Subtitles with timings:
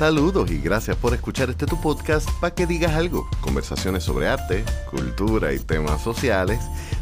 [0.00, 3.28] Saludos y gracias por escuchar este tu podcast para que digas algo.
[3.42, 6.58] Conversaciones sobre arte, cultura y temas sociales.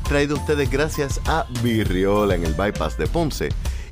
[0.08, 3.50] Traído a ustedes gracias a Virriola en el Bypass de Ponce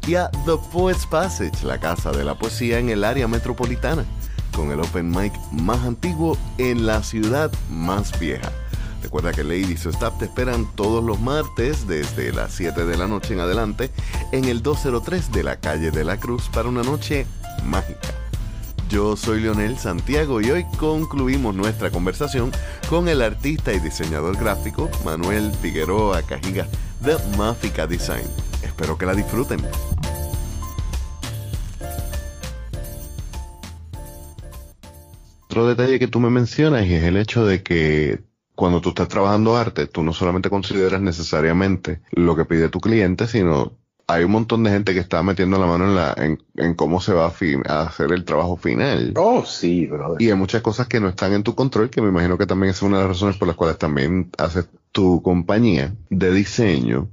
[0.08, 4.04] y a The Poets Passage, la casa de la poesía en el área metropolitana,
[4.52, 8.50] con el open mic más antiguo en la ciudad más vieja.
[9.04, 13.34] Recuerda que Ladies Staff te esperan todos los martes desde las 7 de la noche
[13.34, 13.92] en adelante
[14.32, 17.24] en el 203 de la calle de la Cruz para una noche
[17.64, 18.25] mágica.
[18.88, 22.52] Yo soy Leonel Santiago y hoy concluimos nuestra conversación
[22.88, 26.68] con el artista y diseñador gráfico Manuel Figueroa Cajiga
[27.00, 28.26] de Máfica Design.
[28.62, 29.60] Espero que la disfruten.
[35.46, 38.22] Otro detalle que tú me mencionas es el hecho de que
[38.54, 43.26] cuando tú estás trabajando arte, tú no solamente consideras necesariamente lo que pide tu cliente,
[43.26, 43.72] sino
[44.08, 46.14] hay un montón de gente que está metiendo la mano en, la,
[46.54, 49.12] en, cómo se va a, hacer el trabajo final.
[49.16, 50.22] Oh, sí, brother.
[50.22, 52.70] Y hay muchas cosas que no están en tu control, que me imagino que también
[52.70, 57.08] es una de las razones por las cuales también haces tu compañía de diseño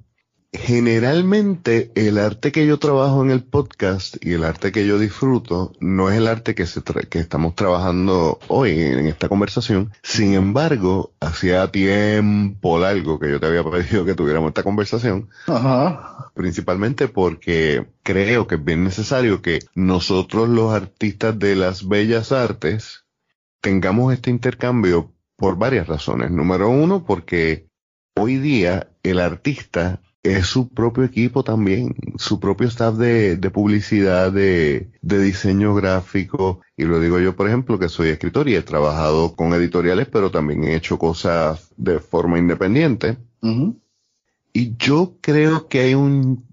[0.53, 5.73] generalmente el arte que yo trabajo en el podcast y el arte que yo disfruto
[5.79, 9.91] no es el arte que, se que estamos trabajando hoy en esta conversación.
[10.03, 15.29] Sin embargo, hacía tiempo largo que yo te había pedido que tuviéramos esta conversación.
[15.47, 16.31] Ajá.
[16.35, 23.05] Principalmente porque creo que es bien necesario que nosotros los artistas de las bellas artes
[23.59, 26.29] tengamos este intercambio por varias razones.
[26.29, 27.67] Número uno, porque
[28.15, 34.89] hoy día el artista es su propio equipo también, su propio staff de, publicidad, de,
[35.01, 36.61] diseño gráfico.
[36.77, 40.31] Y lo digo yo, por ejemplo, que soy escritor y he trabajado con editoriales, pero
[40.31, 43.17] también he hecho cosas de forma independiente.
[44.53, 46.45] Y yo creo que hay un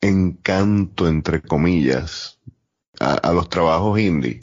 [0.00, 2.40] encanto, entre comillas,
[2.98, 4.40] a los trabajos indie.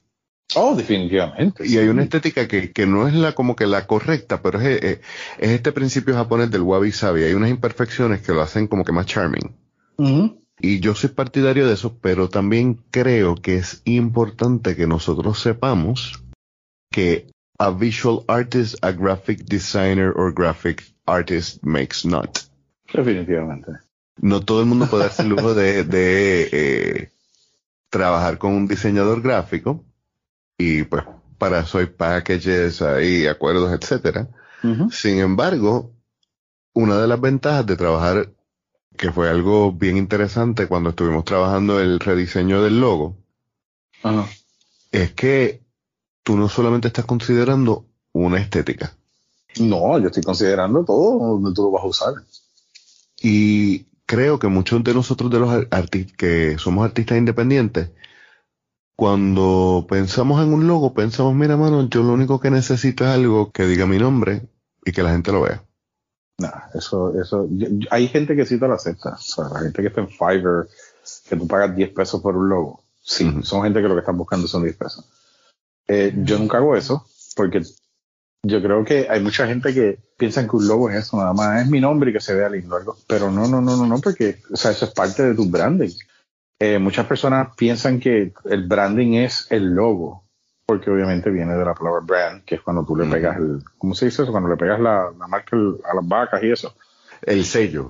[0.55, 1.65] Oh, definitivamente.
[1.65, 4.83] Y hay una estética que, que, no es la como que la correcta, pero es,
[4.83, 4.99] es,
[5.39, 7.23] este principio japonés del wabi sabi.
[7.23, 9.55] Hay unas imperfecciones que lo hacen como que más charming.
[10.59, 16.23] Y yo soy partidario de eso, pero también creo que es importante que nosotros sepamos
[16.91, 17.27] que
[17.59, 22.39] a visual artist, a graphic designer or graphic artist makes not.
[22.91, 23.71] Definitivamente.
[24.17, 27.11] No todo el mundo puede darse el lujo de, de eh,
[27.89, 29.83] trabajar con un diseñador gráfico
[30.61, 31.03] y pues
[31.37, 34.27] para eso hay packages, hay acuerdos, etcétera.
[34.91, 35.91] Sin embargo,
[36.73, 38.31] una de las ventajas de trabajar,
[38.95, 43.17] que fue algo bien interesante cuando estuvimos trabajando el rediseño del logo,
[44.91, 45.63] es que
[46.21, 48.93] tú no solamente estás considerando una estética.
[49.59, 52.13] No, yo estoy considerando todo donde tú lo vas a usar.
[53.19, 57.89] Y creo que muchos de nosotros de los artistas que somos artistas independientes
[59.01, 63.51] cuando pensamos en un logo, pensamos, mira, mano, yo lo único que necesito es algo
[63.51, 64.43] que diga mi nombre
[64.85, 65.63] y que la gente lo vea.
[66.37, 67.49] No, eso, eso,
[67.89, 69.13] hay gente que sí te lo acepta.
[69.13, 70.67] O sea, la gente que está en Fiverr,
[71.27, 72.83] que tú pagas 10 pesos por un logo.
[73.01, 75.03] Sí, son gente que lo que están buscando son 10 pesos.
[75.87, 77.03] Eh, yo nunca hago eso,
[77.35, 77.63] porque
[78.43, 81.63] yo creo que hay mucha gente que piensa que un logo es eso, nada más
[81.63, 82.95] es mi nombre y que se vea lindo algo.
[83.07, 85.89] Pero no, no, no, no, no, porque, o sea, eso es parte de tu branding.
[86.63, 90.25] Eh, muchas personas piensan que el branding es el logo,
[90.63, 93.95] porque obviamente viene de la palabra brand, que es cuando tú le pegas el, ¿cómo
[93.95, 94.31] se dice eso?
[94.31, 96.75] Cuando le pegas la, marca a las vacas y eso.
[97.23, 97.89] El sello.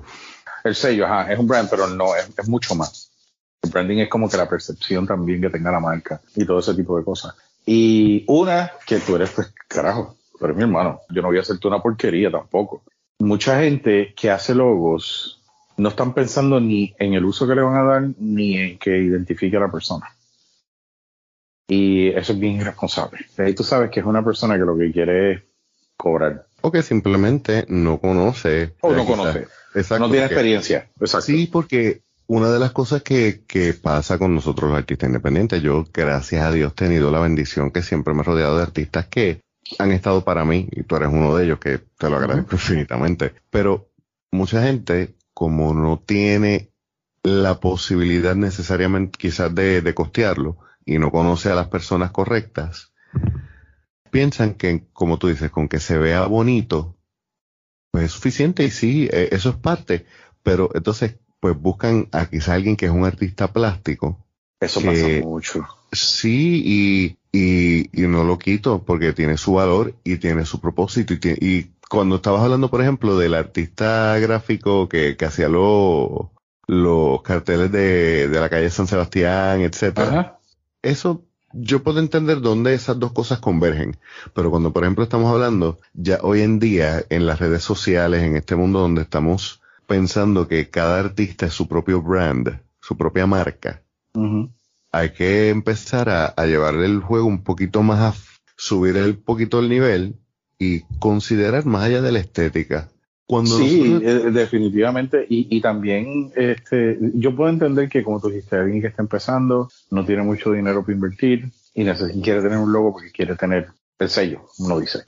[0.64, 3.12] El sello, ajá, es un brand, pero no, es, es mucho más.
[3.60, 6.72] El branding es como que la percepción también que tenga la marca y todo ese
[6.72, 7.34] tipo de cosas.
[7.66, 11.00] Y una, que tú eres, pues, carajo, tú eres mi hermano.
[11.10, 12.84] Yo no voy a hacerte una porquería tampoco.
[13.18, 15.41] Mucha gente que hace logos
[15.76, 18.98] no están pensando ni en el uso que le van a dar ni en que
[18.98, 20.06] identifique a la persona.
[21.68, 23.26] Y eso es bien irresponsable.
[23.38, 25.42] ahí tú sabes que es una persona que lo que quiere es
[25.96, 26.46] cobrar.
[26.60, 28.74] O que simplemente no conoce.
[28.80, 29.46] O no conoce.
[29.74, 30.90] Exacto, no tiene experiencia.
[31.00, 31.26] Exacto.
[31.26, 35.86] Sí, porque una de las cosas que, que, pasa con nosotros los artistas independientes, yo
[35.92, 39.40] gracias a Dios he tenido la bendición que siempre me he rodeado de artistas que
[39.78, 43.32] han estado para mí, y tú eres uno de ellos que te lo agradezco infinitamente,
[43.50, 43.88] pero
[44.30, 46.72] mucha gente como no tiene
[47.22, 52.92] la posibilidad necesariamente quizás de, costearlo y no conoce a las personas correctas,
[54.10, 56.96] piensan que, como tú dices, con que se vea bonito,
[57.90, 60.06] pues es suficiente y sí, e, eso es parte,
[60.42, 64.24] pero entonces pues buscan a quizás alguien que es un artista plástico.
[64.60, 65.66] Eso pasa mucho.
[65.90, 71.14] Sí, y, y, y, no lo quito porque tiene su valor y tiene su propósito
[71.14, 77.70] y, y cuando estabas hablando, por ejemplo, del artista gráfico que, que hacía los carteles
[77.70, 80.38] de, de, la calle San Sebastián, etcétera,
[80.80, 83.98] eso yo puedo entender dónde esas dos cosas convergen,
[84.32, 88.36] pero cuando por ejemplo estamos hablando ya hoy en día en las redes sociales, en
[88.36, 93.82] este mundo donde estamos pensando que cada artista es su propio brand, su propia marca,
[94.92, 98.18] hay que empezar a, a llevar el juego un poquito más a
[98.56, 100.21] subir el poquito el nivel
[100.62, 102.88] y considerar más allá de la estética.
[103.26, 105.26] Cuando sí, eh, definitivamente.
[105.28, 109.68] Y, y también este, yo puedo entender que, como tú dijiste, alguien que está empezando
[109.90, 111.84] no tiene mucho dinero para invertir y
[112.20, 113.68] quiere tener un logo porque quiere tener
[113.98, 115.02] el sello, uno dice.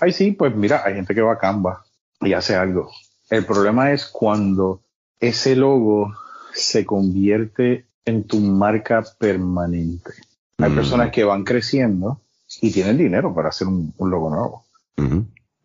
[0.00, 1.84] Ahí sí, pues mira, hay gente que va a Canva
[2.20, 2.90] y hace algo.
[3.30, 4.82] El problema es cuando
[5.20, 6.12] ese logo
[6.52, 10.12] se convierte en tu marca permanente.
[10.58, 12.20] Hay personas que van creciendo
[12.60, 14.64] y tienen dinero para hacer un, logo nuevo.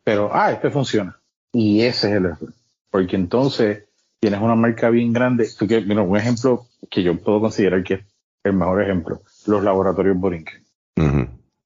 [0.04, 1.19] Pero, ah, este funciona.
[1.54, 2.54] Y ese es el error.
[2.89, 3.86] Porque entonces
[4.19, 5.48] tienes una marca bien grande.
[5.86, 8.01] mira, un ejemplo que yo puedo considerar que es
[8.44, 9.22] el mejor ejemplo.
[9.45, 10.63] Los laboratorios Borinquen.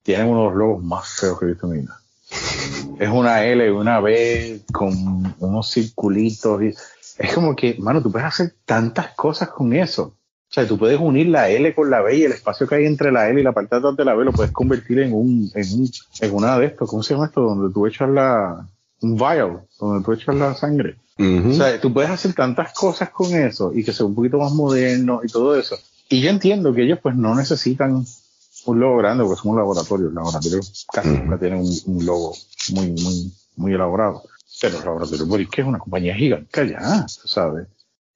[0.04, 2.00] Tienen uno de los logos más feos que he visto en mi vida.
[3.00, 6.62] es una L una B con unos circulitos.
[6.62, 6.74] Y,
[7.18, 10.16] es como que, mano, tú puedes hacer tantas cosas con eso.
[10.56, 12.86] O sea, tú puedes unir la L con la B y el espacio que hay
[12.86, 15.12] entre la L y la parte de atrás de la B lo puedes convertir en
[15.12, 15.92] un, en, un,
[16.22, 17.42] en una de estos, ¿cómo se llama esto?
[17.42, 18.66] Donde tú echas la,
[19.02, 20.96] un vial, donde tú echas la sangre.
[21.20, 24.54] O sea, tú puedes hacer tantas cosas con eso y que sea un poquito más
[24.54, 25.78] moderno y todo eso.
[26.08, 28.06] Y yo entiendo que ellos pues no necesitan
[28.66, 30.06] un logo grande porque son un laboratorio.
[30.06, 32.34] Los laboratorios casi nunca tienen un, logo
[32.72, 34.24] muy, muy, muy elaborado.
[34.62, 37.68] Pero el laboratorio que es una compañía gigante ya, ¿sabes?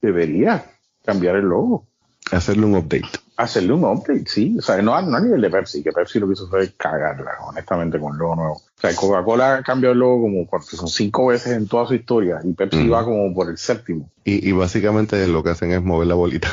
[0.02, 0.72] Debería
[1.04, 1.89] cambiar el logo.
[2.32, 3.10] Hacerle un update.
[3.38, 4.56] Hacerle un update, sí.
[4.58, 8.00] O sea, no a, nivel de Pepsi, que Pepsi lo que hizo fue cagarla, honestamente,
[8.00, 8.54] con el logo nuevo.
[8.54, 12.40] O sea, Coca-Cola cambió el logo como cuatro, son cinco veces en toda su historia
[12.44, 14.10] y Pepsi va como por el séptimo.
[14.24, 16.50] Y, y básicamente lo que hacen es mover la bolita.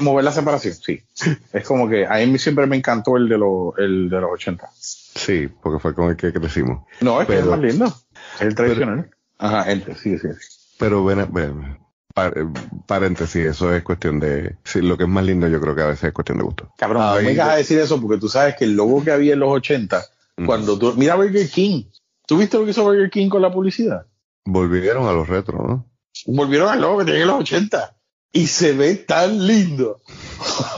[0.00, 1.02] mover la separación, sí.
[1.52, 4.68] es como que a mí siempre me encantó el de, los el de los 80.
[4.74, 6.84] Sí, porque fue con el que crecimos.
[7.00, 7.86] No, es que es más lindo.
[8.36, 9.10] Es el tradicional.
[9.38, 10.28] Ajá, entre, sí, sí.
[10.78, 11.78] Pero ven, ven,
[12.86, 14.56] paréntesis, eso es cuestión de.
[14.64, 16.72] Sí, lo que es más lindo, yo creo que a veces es cuestión de gusto.
[16.78, 19.34] Cabrón, no me vengas a decir eso porque tú sabes que el logo que había
[19.34, 20.04] en los 80,
[20.46, 20.94] cuando tú.
[20.96, 21.84] Mira Burger King.
[22.26, 24.06] ¿Tú viste lo que hizo Burger King con la publicidad?
[24.44, 25.86] Volvieron a los retro, ¿no?
[26.26, 27.96] Volvieron al logo que tenía en los 80.
[28.32, 30.00] Y se ve tan lindo.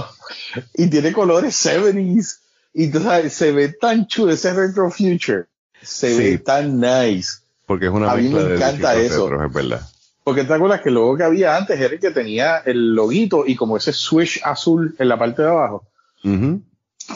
[0.75, 2.39] y tiene colores 70s.
[2.75, 5.47] Y tú sabes, se ve tan chulo ese retro future.
[5.81, 7.39] Se ve tan nice.
[7.67, 9.43] Porque es una A mí me encanta eso.
[9.43, 9.89] es verdad.
[10.29, 13.45] Porque te acuerdas que el logo que había antes era el que tenía el loguito
[13.47, 15.89] y como ese switch azul en la parte de abajo.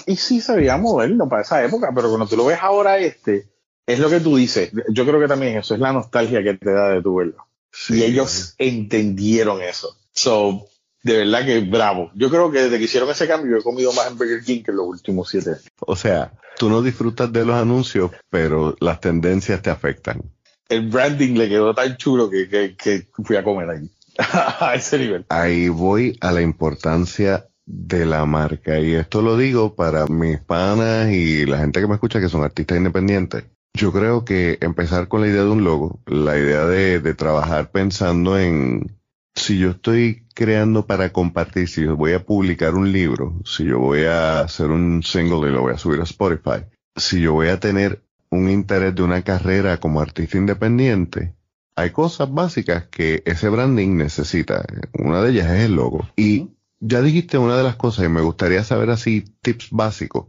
[0.06, 3.50] Y sí se veía moderno para esa época, pero cuando tú lo ves ahora este,
[3.84, 4.72] es lo que tú dices.
[4.88, 7.46] Yo creo que también eso es la nostalgia que te da de tu verlo.
[7.90, 9.94] y ellos entendieron eso.
[10.12, 10.68] So,
[11.02, 12.10] de verdad que bravo.
[12.14, 14.70] Yo creo que desde que hicieron ese cambio he comido más en Burger King que
[14.70, 15.64] en los últimos siete años.
[15.80, 20.22] O sea, tú no disfrutas de los anuncios, pero las tendencias te afectan
[20.72, 23.90] el branding le quedó tan chulo que, fui a comer ahí.
[24.18, 25.24] a ese nivel.
[25.28, 28.78] Ahí voy a la importancia de la marca.
[28.78, 32.42] Y esto lo digo para mis panas y la gente que me escucha que son
[32.42, 33.44] artistas independientes.
[33.74, 37.70] Yo creo que empezar con la idea de un logo, la idea de, de trabajar
[37.70, 38.98] pensando en
[39.34, 43.78] si yo estoy creando para compartir, si yo voy a publicar un libro, si yo
[43.78, 47.48] voy a hacer un single y lo voy a subir a Spotify, si yo voy
[47.48, 48.02] a tener
[48.32, 51.34] un interés de una carrera como artista independiente,
[51.76, 54.64] hay cosas básicas que ese branding necesita.
[54.98, 56.08] Una de ellas es el logo.
[56.16, 56.48] Y
[56.80, 60.26] ya dijiste una de las cosas y me gustaría saber así tips básicos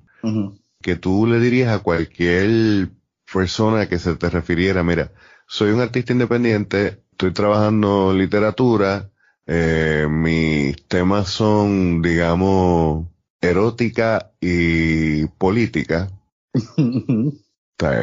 [0.82, 2.90] que tú le dirías a cualquier
[3.32, 5.12] persona que se te refiriera, mira,
[5.48, 9.10] soy un artista independiente, estoy trabajando literatura,
[9.46, 13.08] eh, mis temas son, digamos,
[13.42, 16.10] erótica y política.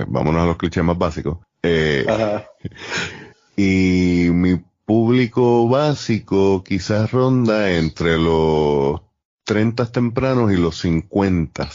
[0.06, 1.38] vámonos a los clichés más básicos.
[1.62, 2.06] Eh,
[3.56, 9.00] y mi público básico quizás ronda entre los
[9.44, 11.68] 30 tempranos y los 50.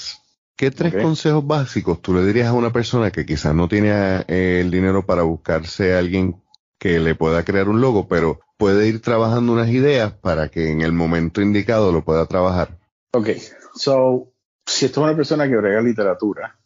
[0.58, 4.62] ¿Qué tres consejos básicos tú le dirías a una persona que quizás no tiene eh,
[4.62, 6.42] el dinero para buscarse a alguien
[6.80, 10.82] que le pueda crear un logo, pero puede ir trabajando unas ideas para que en
[10.82, 12.78] el momento indicado lo pueda trabajar?
[13.12, 13.30] Ok,
[13.76, 14.32] so,
[14.66, 16.58] si esto es una persona que brega literatura,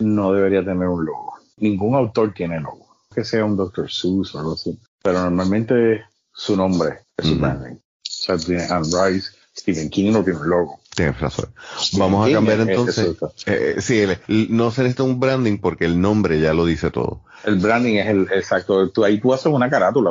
[0.00, 1.34] no debería tener un logo.
[1.58, 2.86] Ningún autor tiene logo.
[3.14, 3.90] Que sea un Dr.
[3.90, 4.78] Seuss o algo así.
[5.02, 7.74] Pero normalmente su nombre es su branding.
[7.74, 10.80] O sea, tiene Anne Rice, Stephen King no tiene un logo.
[10.94, 11.46] Tienes razón.
[11.96, 13.16] Vamos a cambiar entonces.
[13.46, 14.04] Eh, sí,
[14.48, 17.22] no se necesita un branding porque el nombre ya lo dice todo.
[17.44, 18.90] El branding es el exacto.
[18.90, 20.10] Tú, ahí tú haces una carátula.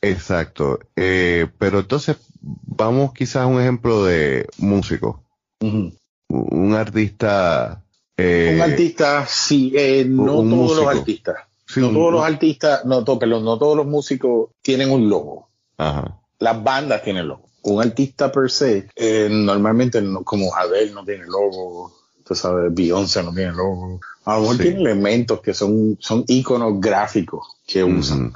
[0.00, 0.78] Exacto.
[0.96, 5.24] Eh, pero entonces, vamos quizás a un ejemplo de músico.
[5.60, 7.82] un artista.
[8.18, 11.36] Eh, un artista, sí, eh, no todos los artistas.
[11.76, 15.48] no todos los artistas, no, no todos los músicos tienen un logo.
[15.76, 16.18] Ajá.
[16.40, 17.44] Las bandas tienen logo.
[17.62, 21.92] Un artista per se, eh, normalmente como Adele no tiene logo,
[22.24, 24.00] tú sabes, Beyoncé no tiene logo.
[24.24, 28.32] A lo mejor tiene elementos que son, son iconos gráficos que usan.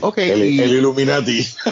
[0.00, 1.40] Okay, el, Illuminati.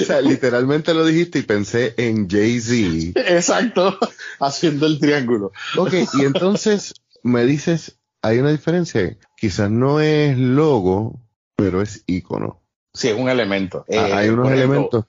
[0.00, 3.20] o sea, literalmente lo dijiste y pensé en Jay-Z.
[3.20, 3.98] Exacto,
[4.40, 5.52] haciendo el triángulo.
[5.76, 9.16] Ok, y entonces me dices, hay una diferencia.
[9.36, 11.20] Quizás no es logo,
[11.56, 12.62] pero es icono.
[12.94, 13.84] Sí, es un elemento.
[13.92, 15.04] Ah, hay eh, unos elementos.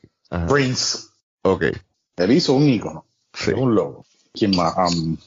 [0.48, 1.10] Prince.
[1.44, 1.64] Ok.
[2.18, 3.06] Él hizo un icono.
[3.34, 4.06] Es un logo.
[4.34, 4.76] ¿Quién más?
[4.94, 5.18] Um,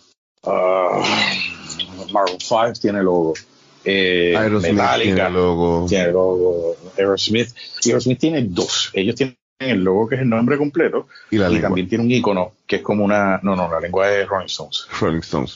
[0.45, 1.03] uh,
[2.13, 3.35] Maroon 5 tiene logo.
[3.85, 5.87] Eh, Aerosmith tiene logo.
[5.89, 6.77] Tiene logo.
[6.97, 7.49] Aerosmith.
[7.85, 8.91] Aerosmith tiene dos.
[8.93, 12.53] Ellos tienen el logo que es el nombre completo y, la también tiene un icono
[12.67, 13.41] que es como una.
[13.43, 14.87] No, no, la lengua es Rolling Stones.
[15.01, 15.55] Rolling Stones.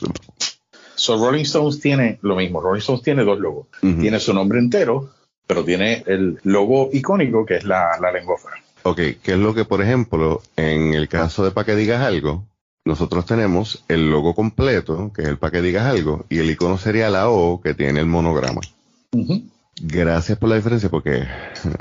[0.95, 2.61] So Rolling Stones tiene lo mismo.
[2.61, 3.67] Rolling Stones tiene dos logos.
[3.81, 5.11] Tiene su nombre entero,
[5.45, 8.37] pero tiene el logo icónico que es la, la lengua.
[8.83, 12.45] Ok, ¿qué es lo que, por ejemplo, en el caso de para que digas algo,
[12.87, 16.77] nosotros tenemos el logo completo, que es el para que digas algo, y el icono
[16.77, 18.61] sería la O, que tiene el monograma.
[19.81, 21.27] Gracias por la diferencia, porque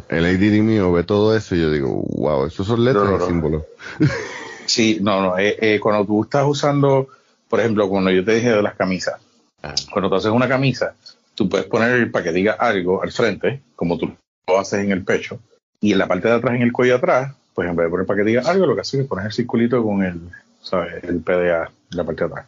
[0.08, 3.62] el ADD mío ve todo eso y yo digo, wow, estos son letras y símbolos.
[4.66, 7.08] sí, no, no, eh, eh, cuando tú estás usando,
[7.48, 9.14] por ejemplo, cuando yo te dije de las camisas,
[9.62, 9.74] ah.
[9.92, 10.94] cuando tú haces una camisa,
[11.36, 14.12] tú puedes poner para que diga algo al frente, como tú
[14.48, 15.38] lo haces en el pecho,
[15.80, 18.06] y en la parte de atrás, en el cuello atrás, pues en vez de poner
[18.06, 20.20] para que diga algo, lo que haces es poner el circulito con el,
[20.66, 21.04] ¿sabes?
[21.04, 22.46] El PDA en la parte de atrás.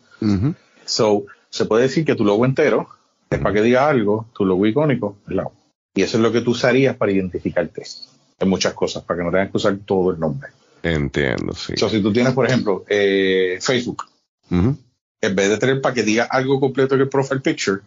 [0.84, 2.88] So, se puede decir que tu logo entero
[3.30, 5.48] es para que diga algo, tu logo icónico es la
[5.94, 7.82] Y eso es lo que tú usarías para identificarte
[8.40, 10.50] en muchas cosas, para que no tengas que usar todo el nombre.
[10.82, 11.74] Entiendo, sí.
[11.76, 14.04] So, si tú tienes, por ejemplo, eh, Facebook,
[14.50, 17.80] en vez de tener para que diga algo completo en el profile picture,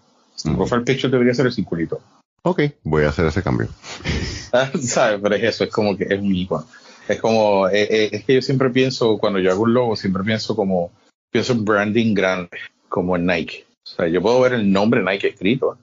[0.46, 2.02] el profile picture debería ser el circulito.
[2.44, 3.68] Ok, voy a hacer ese cambio.
[4.82, 5.20] ¿Sabes?
[5.22, 6.66] Pero es eso, es como que es un icono.
[7.12, 10.24] Es como, eh, eh, es que yo siempre pienso, cuando yo hago un logo, siempre
[10.24, 10.92] pienso como,
[11.30, 12.58] pienso en branding grande,
[12.90, 13.66] como en Nike.
[13.84, 15.78] O sea, yo puedo ver el nombre Nike escrito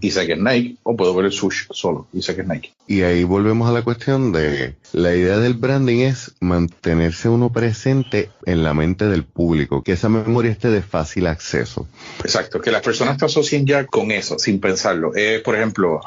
[0.00, 2.48] y sé que es Nike, o puedo ver el swoosh solo y sé que es
[2.48, 2.72] Nike.
[2.86, 8.30] Y ahí volvemos a la cuestión de la idea del branding es mantenerse uno presente
[8.46, 11.86] en la mente del público, que esa memoria esté de fácil acceso.
[12.20, 15.12] Exacto, que las personas te asocien ya con eso, sin pensarlo.
[15.14, 16.00] Eh, por ejemplo,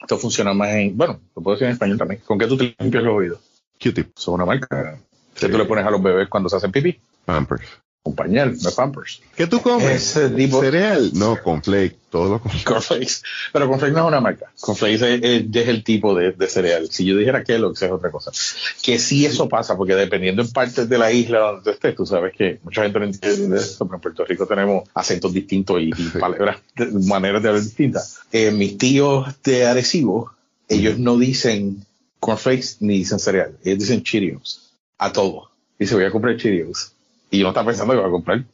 [0.00, 2.20] esto funciona más en, bueno, lo puedo decir en español también.
[2.24, 3.40] ¿Con qué tú te limpias los oídos?
[3.78, 4.12] Q-tip.
[4.16, 4.98] Son una marca.
[5.34, 7.00] que tú le pones a los bebés cuando se hacen pipí?
[7.24, 7.64] Pampers.
[8.08, 9.20] Un pañal, no Pampers.
[9.36, 10.02] ¿Qué tú comes?
[10.02, 11.10] Cereal.
[11.12, 13.22] No, Conflake, todo lo Cornflakes.
[13.52, 14.50] Pero Conflakes no es una marca.
[14.60, 15.22] Conflakes es,
[15.54, 16.88] es, el tipo de, de, cereal.
[16.90, 18.30] Si yo dijera Kellogg's es otra cosa.
[18.82, 22.32] Que sí eso pasa, porque dependiendo en partes de la isla donde estés, tú sabes
[22.34, 26.60] que mucha gente no entiende eso, pero en Puerto Rico tenemos acentos distintos y, palabras,
[27.06, 28.20] maneras de hablar distintas.
[28.32, 30.32] Eh, mis tíos de Arecibo,
[30.68, 31.84] ellos no dicen
[32.20, 33.56] cornflakes ni dicen cereal.
[33.64, 34.72] Ellos dicen Cheerios.
[34.98, 35.50] A todo.
[35.78, 36.92] Dice, voy a comprar Cheerios.
[37.30, 38.44] Y no está pensando que va a comprar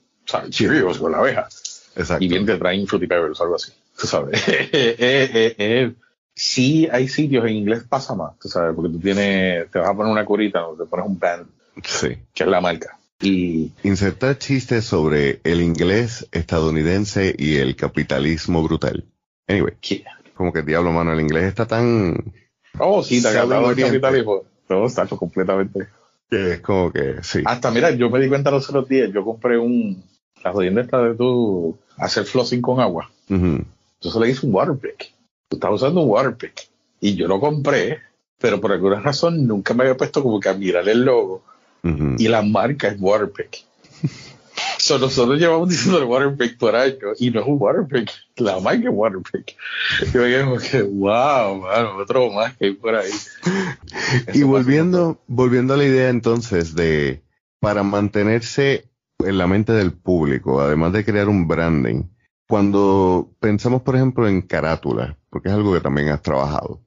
[0.51, 1.49] Cheerios con la abeja.
[1.97, 2.25] Exacto.
[2.25, 3.73] Y bien te traen Fruity Pebbles o algo así.
[3.99, 4.43] Tú sabes.
[4.49, 5.95] Eh, eh, eh,
[6.35, 9.95] sí hay sitios en inglés pasa más, tú sabes, porque tú tienes, te vas a
[9.95, 11.47] poner una curita donde te pones un band.
[11.85, 12.19] Sí.
[12.35, 12.99] Que es la marca.
[13.21, 19.05] Y insertar chistes sobre el inglés estadounidense y el capitalismo brutal.
[19.47, 19.75] Anyway,
[20.35, 22.33] como que diablo, mano, el inglés está tan
[22.79, 24.43] Oh, sí, te agarrado el capitalismo.
[24.67, 25.89] Todo está completamente.
[26.31, 27.43] Que es como que, sí.
[27.45, 30.03] Hasta, mira, yo me di cuenta los otros días, yo compré un,
[30.43, 33.11] la jodienda esta de tú hacer flossing con agua.
[33.29, 35.13] Entonces le hice un waterpick.
[35.49, 36.69] Tú estás usando un waterpick.
[37.01, 37.99] Y yo lo compré,
[38.39, 41.43] pero por alguna razón nunca me había puesto como que a mirar el logo.
[42.19, 43.65] Y la marca es waterpick.
[44.85, 48.83] So, nosotros llevamos diciendo el Waterpick por años y no es un Waterpick, la marca
[48.87, 49.57] es Waterpick.
[50.13, 53.11] Yo me quedé que, wow, mano, otro más que hay por ahí.
[54.35, 57.23] y volviendo, volviendo a la idea entonces de,
[57.61, 62.03] para mantenerse en la mente del público, además de crear un branding,
[62.47, 66.83] cuando pensamos, por ejemplo, en carátula, porque es algo que también has trabajado,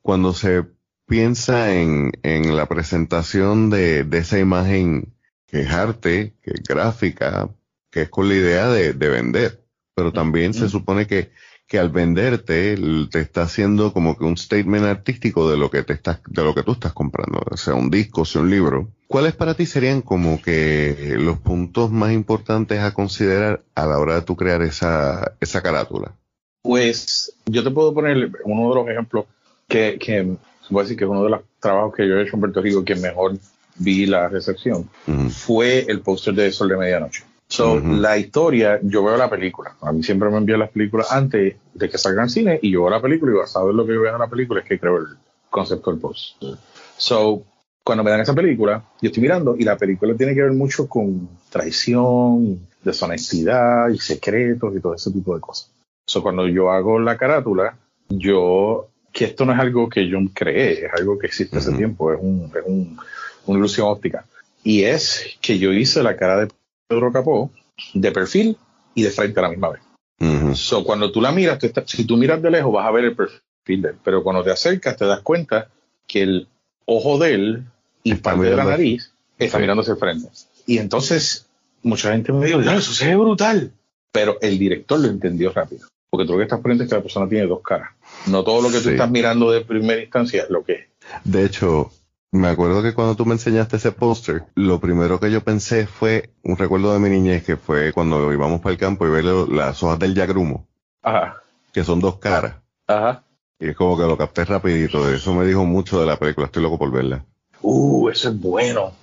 [0.00, 0.64] cuando se
[1.06, 5.19] piensa en, en la presentación de, de esa imagen
[5.50, 7.50] que es arte, que es gráfica,
[7.90, 9.64] que es con la idea de, vender.
[9.94, 11.32] Pero también se supone que,
[11.66, 12.76] que al venderte
[13.10, 16.54] te está haciendo como que un statement artístico de lo que te estás, de lo
[16.54, 18.92] que tú estás comprando, sea un disco, sea un libro.
[19.08, 24.14] ¿Cuáles para ti serían como que los puntos más importantes a considerar a la hora
[24.14, 26.14] de tú crear esa, esa carátula?
[26.62, 29.24] Pues yo te puedo poner uno de los ejemplos
[29.66, 30.36] que, que
[30.70, 32.62] voy a decir que es uno de los trabajos que yo he hecho en Puerto
[32.62, 33.36] Rico que mejor
[33.80, 34.88] vi la recepción,
[35.30, 37.24] fue el póster de Sol de Medianoche.
[37.48, 39.74] So, la historia, yo veo la película.
[39.80, 42.82] A mí siempre me envían las películas antes de que salgan al cine y yo
[42.82, 44.78] veo la película y basado en lo que yo veo en la película es que
[44.78, 45.06] creo el
[45.50, 46.40] concepto del post.
[46.96, 47.42] So,
[47.82, 50.86] cuando me dan esa película, yo estoy mirando y la película tiene que ver mucho
[50.86, 55.72] con traición, deshonestidad y secretos y todo ese tipo de cosas.
[56.06, 57.76] So, cuando yo hago la carátula,
[58.08, 62.12] yo, que esto no es algo que yo creé, es algo que existe hace tiempo,
[62.12, 62.96] es, un, es un,
[63.46, 64.24] una ilusión óptica.
[64.62, 66.48] Y es que yo hice la cara de
[66.88, 67.50] Pedro Capó
[67.94, 68.56] de perfil
[68.94, 69.80] y de frente a la misma vez.
[70.54, 73.82] So, cuando tú la miras, si tú miras de lejos vas a ver el perfil
[73.82, 75.68] de él, pero cuando te acercas te das cuenta
[76.06, 76.48] que el
[76.84, 77.64] ojo de él
[78.02, 80.28] y parte de la nariz está mirando hacia el frente.
[80.66, 81.46] Y entonces
[81.82, 83.72] mucha gente me dijo, eso se ve brutal,
[84.12, 87.02] pero el director lo entendió rápido, porque tú lo que estás frente es que la
[87.02, 87.90] persona tiene dos caras.
[88.26, 90.86] No todo lo que tú estás mirando de primera instancia es lo que es.
[91.24, 91.90] De hecho,
[92.32, 96.30] me acuerdo que cuando tú me enseñaste ese póster, lo primero que yo pensé fue
[96.44, 99.82] un recuerdo de mi niñez, que fue cuando íbamos para el campo y ver las
[99.82, 100.68] hojas del yagrumo,
[101.02, 101.42] Ajá.
[101.72, 102.54] que son dos caras.
[102.86, 103.24] Ajá.
[103.58, 105.12] Y es como que lo capté rapidito.
[105.12, 106.46] Eso me dijo mucho de la película.
[106.46, 107.24] Estoy loco por verla.
[107.60, 108.94] Uh, eso es bueno.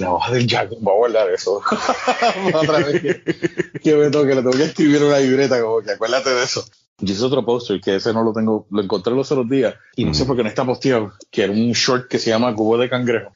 [0.00, 0.80] La hoja del yagrumo.
[0.82, 1.62] Voy a guardar eso.
[2.54, 6.30] Otra vez que, que me toque, le tengo que escribir una libreta como que acuérdate
[6.30, 6.64] de eso.
[7.00, 10.04] Y ese otro póster que ese no lo tengo, lo encontré los otros días y
[10.04, 12.76] no sé por qué no está posteado, que era un short que se llama Cubo
[12.76, 13.34] de Cangrejo.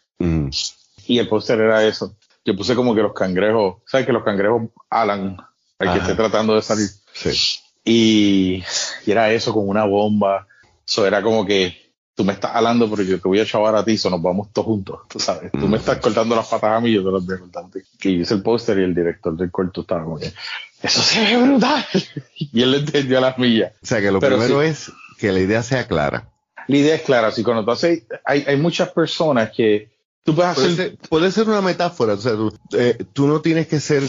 [1.07, 2.17] Y el póster era eso.
[2.45, 4.07] Yo puse como que los cangrejos, ¿sabes?
[4.07, 5.37] Que los cangrejos alan
[5.79, 6.89] al que esté tratando de salir.
[7.13, 7.59] Sí.
[7.85, 8.63] Y,
[9.07, 10.47] y, era eso con una bomba.
[10.87, 11.84] Eso era como que
[12.15, 14.49] tú me estás alando, pero yo te voy a chavar a ti, so nos vamos
[14.53, 15.51] todos juntos, tú sabes.
[15.53, 17.69] Tú me estás cortando las patas a mí, yo te las voy a cortar a
[17.69, 17.81] ti.
[18.03, 20.33] Y hice el póster y el director del corto estaba como que,
[20.83, 21.85] eso se ve brutal.
[22.37, 23.73] y él le entendió a las millas.
[23.83, 26.31] O sea, que lo primero es que la idea sea clara.
[26.69, 27.31] La idea es clara.
[27.31, 29.91] Si cuando tú haces, hay, hay muchas personas que
[30.23, 30.65] tú puedes hacer.
[30.65, 32.15] Puede ser, puede ser una metáfora.
[32.15, 34.03] O sea, tú, eh, tú, no tienes que ser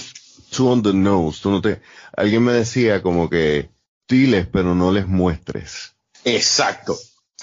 [0.55, 1.39] too on the nose.
[1.41, 1.81] Tú no te,
[2.15, 3.69] alguien me decía como que
[4.07, 5.95] diles, pero no les muestres.
[6.23, 6.95] Exacto.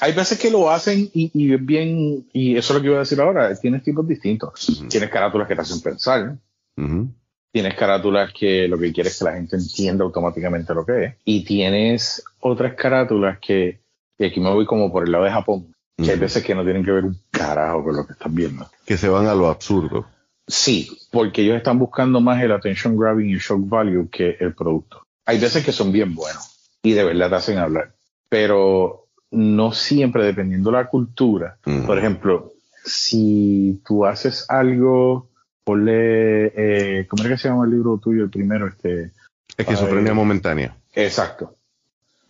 [0.03, 3.07] Hay veces que lo hacen y, y bien, y eso es lo que iba a
[3.07, 4.69] decir ahora, tienes tipos distintos.
[4.69, 4.89] Uh -huh.
[4.89, 6.37] Tienes carátulas que te hacen pensar.
[6.77, 7.09] Uh -huh
[7.53, 11.15] tienes carátulas que lo que quieres es que la gente entienda automáticamente lo que es.
[11.25, 13.79] Y tienes otras carátulas que,
[14.19, 16.11] y aquí me voy como por el lado de Japón, que uh -huh.
[16.13, 18.69] hay veces que no tienen que ver un carajo con lo que estás viendo.
[18.87, 20.07] Que se van a lo absurdo.
[20.49, 25.07] Sí, porque ellos están buscando más el attention grabbing y shock value que el producto.
[25.27, 27.93] Hay veces que son bien buenos y de verdad te hacen hablar,
[28.29, 29.02] pero
[29.33, 31.57] no siempre, dependiendo de la cultura.
[31.67, 31.87] Uh -huh.
[31.87, 32.53] Por ejemplo,
[32.85, 35.29] si tú haces algo
[35.65, 38.67] ponle, eh, ¿cómo es que se llama el libro tuyo, el primero?
[38.69, 39.13] Este,
[39.57, 40.77] Esquizofrenia eh, momentánea.
[40.93, 41.57] Exacto.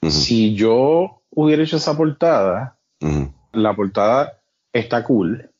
[0.00, 0.10] Uh -huh.
[0.10, 3.32] Si yo hubiera hecho esa portada, uh -huh.
[3.52, 4.40] la portada
[4.72, 5.50] está cool,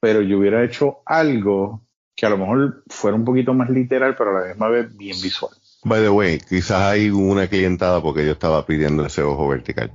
[0.00, 1.82] pero yo hubiera hecho algo
[2.14, 5.16] que a lo mejor fuera un poquito más literal, pero a la misma vez bien
[5.22, 5.52] visual.
[5.84, 9.90] By the way, quizás hay una clientada porque yo estaba pidiendo ese ojo vertical.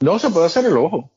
[0.00, 1.10] No, se puede hacer el ojo,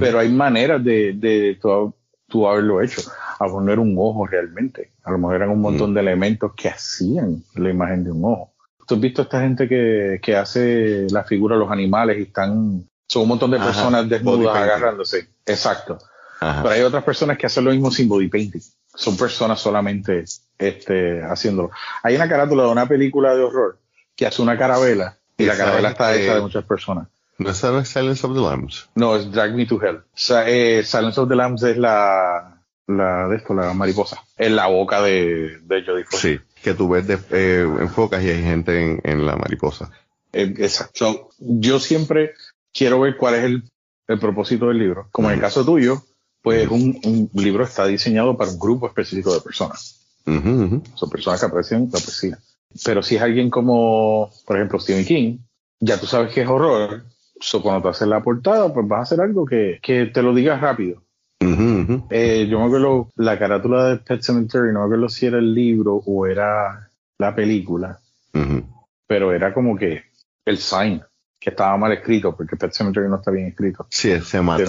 [0.00, 1.94] pero hay maneras de, de tú,
[2.28, 3.02] tú haberlo hecho
[3.38, 4.92] a poner un ojo realmente.
[5.04, 5.94] A lo mejor eran un montón mm.
[5.94, 8.52] de elementos que hacían la imagen de un ojo.
[8.86, 12.88] ¿Tú has visto esta gente que, que hace la figura de los animales y están...
[13.08, 15.28] Son un montón de personas desnudas agarrándose.
[15.44, 15.98] Exacto.
[16.40, 16.62] Ajá.
[16.62, 18.60] Pero hay otras personas que hacen lo mismo sin body painting.
[18.94, 20.24] Son personas solamente
[20.58, 21.70] este, haciéndolo.
[22.02, 23.78] Hay una carátula de una película de horror
[24.16, 27.08] que hace una carabela y la carabela está hecha de muchas personas.
[27.38, 28.88] ¿No es Silence of the Lambs?
[28.94, 29.96] No, es Drag Me to Hell.
[29.96, 34.56] O sea, eh, Silence of the Lambs es la, la de esto, la mariposa, en
[34.56, 36.38] la boca de, de Jodie Foster.
[36.38, 39.90] Sí, que tú ves de, eh, enfocas y hay gente en, en la mariposa.
[40.32, 41.30] Eh, exacto.
[41.38, 42.34] Yo siempre
[42.72, 43.62] quiero ver cuál es el,
[44.08, 45.08] el propósito del libro.
[45.10, 46.02] Como en el caso tuyo,
[46.42, 50.00] pues un, un, libro está diseñado para un grupo específico de personas.
[50.26, 50.82] Uh -huh.
[50.94, 52.38] Son personas que aprecian la poesía.
[52.84, 55.38] Pero si es alguien como, por ejemplo, Stephen King,
[55.80, 57.04] ya tú sabes que es horror.
[57.40, 60.34] So, cuando te haces la portada, pues vas a hacer algo que, que te lo
[60.34, 61.02] digas rápido.
[61.40, 62.06] Uh -huh.
[62.10, 65.54] eh, yo me acuerdo la carátula de Pet Cemetery, no me acuerdo si era el
[65.54, 68.00] libro o era la película,
[68.32, 68.64] uh -huh.
[69.06, 70.04] pero era como que
[70.46, 71.02] el sign
[71.38, 73.86] que estaba mal escrito, porque Pet Cemetery no está bien escrito.
[73.90, 74.62] Sí, se mata.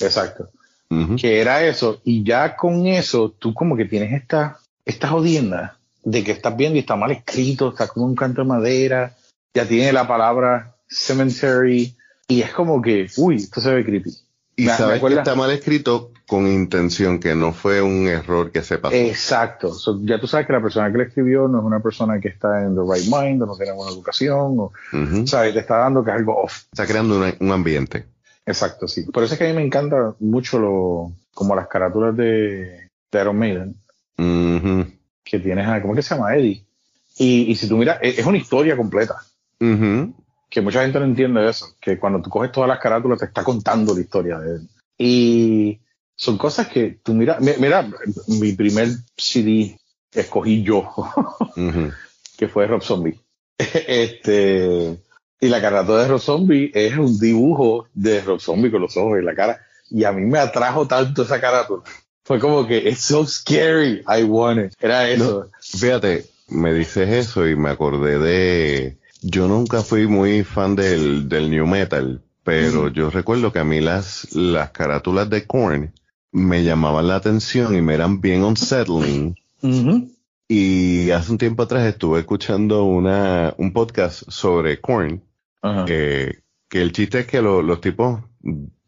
[0.00, 0.48] Exacto.
[0.88, 1.20] Uh -huh.
[1.20, 6.24] Que era eso, y ya con eso tú como que tienes esta, esta jodienda de
[6.24, 9.14] que estás viendo y está mal escrito, está como un canto de madera,
[9.52, 11.96] ya tiene la palabra cemetery,
[12.28, 14.10] y es como que, uy, esto se ve creepy.
[14.56, 18.50] Y me, sabes me que está mal escrito con intención, que no fue un error
[18.52, 18.94] que se pasó.
[18.94, 19.74] Exacto.
[19.74, 22.28] So, ya tú sabes que la persona que le escribió no es una persona que
[22.28, 25.26] está en the right mind, o no tiene buena educación, o, uh -huh.
[25.26, 26.62] sabes, te está dando que es algo off.
[26.72, 28.06] Está creando una, un ambiente.
[28.46, 29.02] Exacto, sí.
[29.02, 33.20] Por eso es que a mí me encanta mucho lo, como las carátulas de, de
[33.20, 33.74] Iron Maiden,
[34.16, 34.86] Ujú,
[35.24, 36.36] que tienes a, ¿cómo es que se llama?
[36.36, 36.62] Eddie.
[37.18, 39.16] Y, y si tú miras, es, es una historia completa.
[39.60, 40.14] ujú.
[40.54, 43.42] Que mucha gente no entiende eso, que cuando tú coges todas las carátulas te está
[43.42, 44.68] contando la historia de él.
[44.96, 45.80] Y
[46.14, 47.90] son cosas que tú miras, mi- mira,
[48.28, 48.86] mi primer
[49.16, 49.76] CD
[50.12, 50.88] escogí yo,
[52.38, 53.18] que fue Rob Zombie.
[53.58, 54.96] este,
[55.40, 59.18] y la carátula de Rob Zombie es un dibujo de Rob Zombie con los ojos
[59.20, 59.60] y la cara.
[59.90, 61.82] Y a mí me atrajo tanto esa carátula.
[62.24, 64.72] Fue como que, it's so scary, I want it.
[64.80, 65.50] Era eso.
[65.60, 68.98] Fíjate, me dices eso y me acordé de.
[69.26, 73.80] Yo nunca fui muy fan del, del new metal, pero yo recuerdo que a mí
[73.80, 75.92] las, las carátulas de Korn
[76.32, 79.34] me llamaban la atención y me eran bien unsettling.
[80.46, 85.22] Y hace un tiempo atrás estuve escuchando una, un podcast sobre Korn,
[85.86, 88.20] que, que el chiste es que lo- los tipos,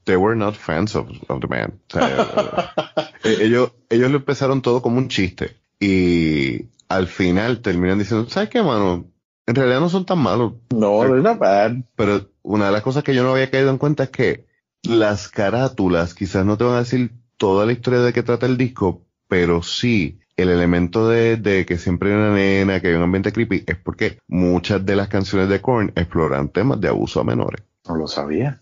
[0.05, 1.73] they were not fans of, of the band.
[1.89, 2.75] O sea,
[3.25, 5.57] eh, ellos, ellos lo empezaron todo como un chiste.
[5.81, 9.07] Y al final terminan diciendo, ¿sabes qué, mano?
[9.47, 10.55] En realidad no son tan malos.
[10.71, 11.77] No, they're not bad.
[11.95, 14.47] Pero una de las cosas que yo no había caído en cuenta es que
[14.83, 18.57] las carátulas quizás no te van a decir toda la historia de qué trata el
[18.57, 23.03] disco, pero sí el elemento de, de que siempre hay una nena, que hay un
[23.03, 27.25] ambiente creepy, es porque muchas de las canciones de Korn exploran temas de abuso a
[27.25, 27.63] menores.
[27.89, 28.61] No lo sabía.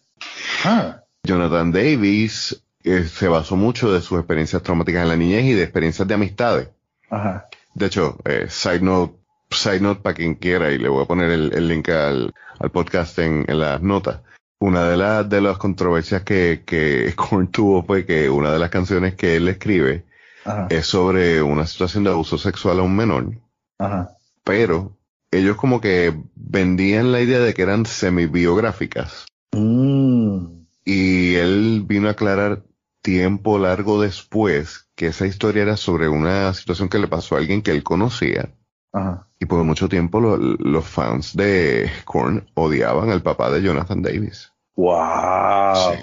[0.64, 1.02] Ah.
[1.24, 5.62] Jonathan Davis eh, se basó mucho de sus experiencias traumáticas en la niñez y de
[5.64, 6.68] experiencias de amistades.
[7.10, 7.48] Ajá.
[7.74, 9.14] De hecho, eh, side note,
[9.56, 12.70] side note para quien quiera, y le voy a poner el, el link al, al
[12.70, 14.20] podcast en, en las notas.
[14.60, 18.70] Una de las de las controversias que, que Korn tuvo fue que una de las
[18.70, 20.04] canciones que él escribe
[20.44, 20.68] Ajá.
[20.70, 23.32] es sobre una situación de abuso sexual a un menor,
[23.78, 24.16] Ajá.
[24.42, 24.96] pero
[25.30, 29.26] ellos como que vendían la idea de que eran semi-biográficas.
[29.52, 30.64] Mm.
[30.84, 32.62] Y él vino a aclarar
[33.02, 37.62] tiempo largo después que esa historia era sobre una situación que le pasó a alguien
[37.62, 38.54] que él conocía.
[38.94, 39.26] Ajá.
[39.40, 44.50] Y por mucho tiempo lo- los fans de Korn odiaban al papá de Jonathan Davis.
[44.76, 45.94] Wow.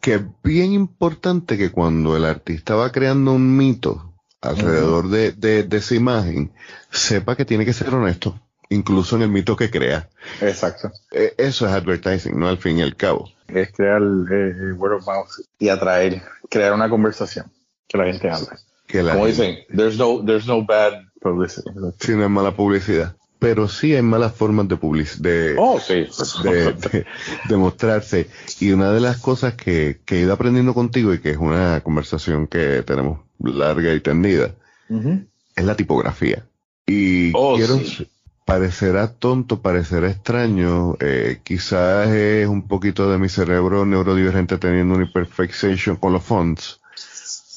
[0.00, 5.62] Que es bien importante que cuando el artista va creando un mito alrededor de, de-
[5.64, 6.52] de esa imagen,
[6.90, 10.08] sepa que tiene que ser honesto, incluso en el mito que crea.
[10.40, 10.90] Exacto.
[11.10, 12.48] Eh, Eso es advertising, ¿no?
[12.48, 13.30] Al fin y al cabo.
[13.48, 17.50] Es crear eh, word of mouth y atraer, crear una conversación
[17.88, 18.48] que la gente hable.
[18.86, 21.70] Que la Como gente- dicen, there's no, there's no bad publicity.
[22.00, 23.16] Sí, no es mala publicidad.
[23.38, 26.06] Pero sí hay malas formas de public- de, Oh, sí.
[26.42, 27.06] de, de-
[27.48, 28.28] de mostrarse.
[28.60, 31.80] Y una de las cosas que, que he ido aprendiendo contigo y que es una
[31.82, 34.54] conversación que tenemos larga y tendida,
[34.88, 35.26] Ujú.
[35.56, 36.46] es la tipografía.
[36.86, 38.08] Y Oh, quiero, sí.
[38.46, 45.04] parecerá tonto, parecerá extraño, eh, quizás es un poquito de mi cerebro neurodivergente teniendo una
[45.04, 46.80] hyperfixation con los fonts,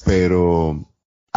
[0.04, 0.87] pero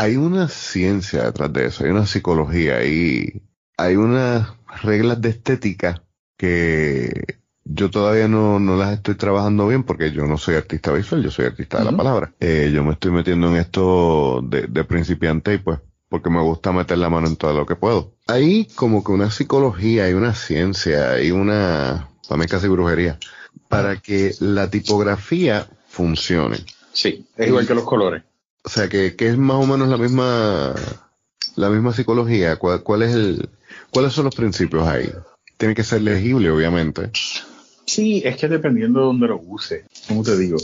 [0.02, 3.44] hay una ciencia detrás de eso, hay una psicología y
[3.78, 4.50] hay unas
[4.82, 6.04] reglas de estética
[6.38, 11.22] que yo todavía no, no las estoy trabajando bien porque yo no soy artista visual,
[11.22, 12.34] yo soy artista de la palabra.
[12.40, 16.72] Eh, yo me estoy metiendo en esto de, de principiante y pues porque me gusta
[16.72, 18.16] meter la mano en todo lo que puedo.
[18.26, 23.20] Hay como que una psicología, hay una ciencia, hay una, también casi brujería,
[23.70, 26.58] para que la tipografía funcione.
[26.92, 28.24] Sí, es igual que los colores.
[28.64, 30.76] O sea, que, que es más o menos la misma,
[31.56, 32.58] la misma psicología.
[32.58, 33.50] ¿Cuál, cuál es el,
[33.92, 35.12] ¿Cuáles son los principios ahí?
[35.58, 37.12] Tiene que ser legible, obviamente.
[37.86, 40.58] Sí, es que dependiendo de dónde lo use, ¿cómo te digo?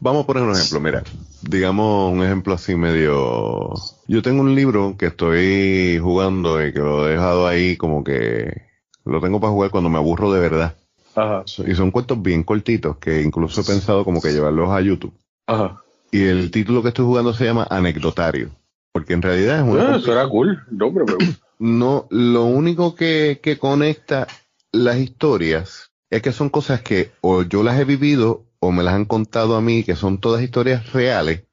[0.00, 1.02] Vamos a poner un ejemplo, mira,
[1.42, 3.72] digamos un ejemplo así medio...
[4.06, 8.62] Yo tengo un libro que estoy jugando y que lo he dejado ahí como que
[9.04, 10.76] lo tengo para jugar cuando me aburro de verdad.
[11.14, 15.14] Ajá, Y son cuentos bien cortitos que incluso he pensado como que llevarlos a YouTube.
[15.46, 15.82] ajá.
[16.10, 18.50] Y el título que estoy jugando se llama Anecdotario.
[18.92, 19.94] Porque en realidad es una...
[19.94, 20.62] Ah, eso era cool.
[20.70, 21.18] No, pero.
[21.58, 24.26] No, lo único que, que conecta
[24.72, 28.94] las historias es que son cosas que o yo las he vivido o me las
[28.94, 31.44] han contado a mí, que son todas historias reales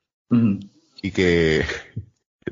[1.02, 1.64] y que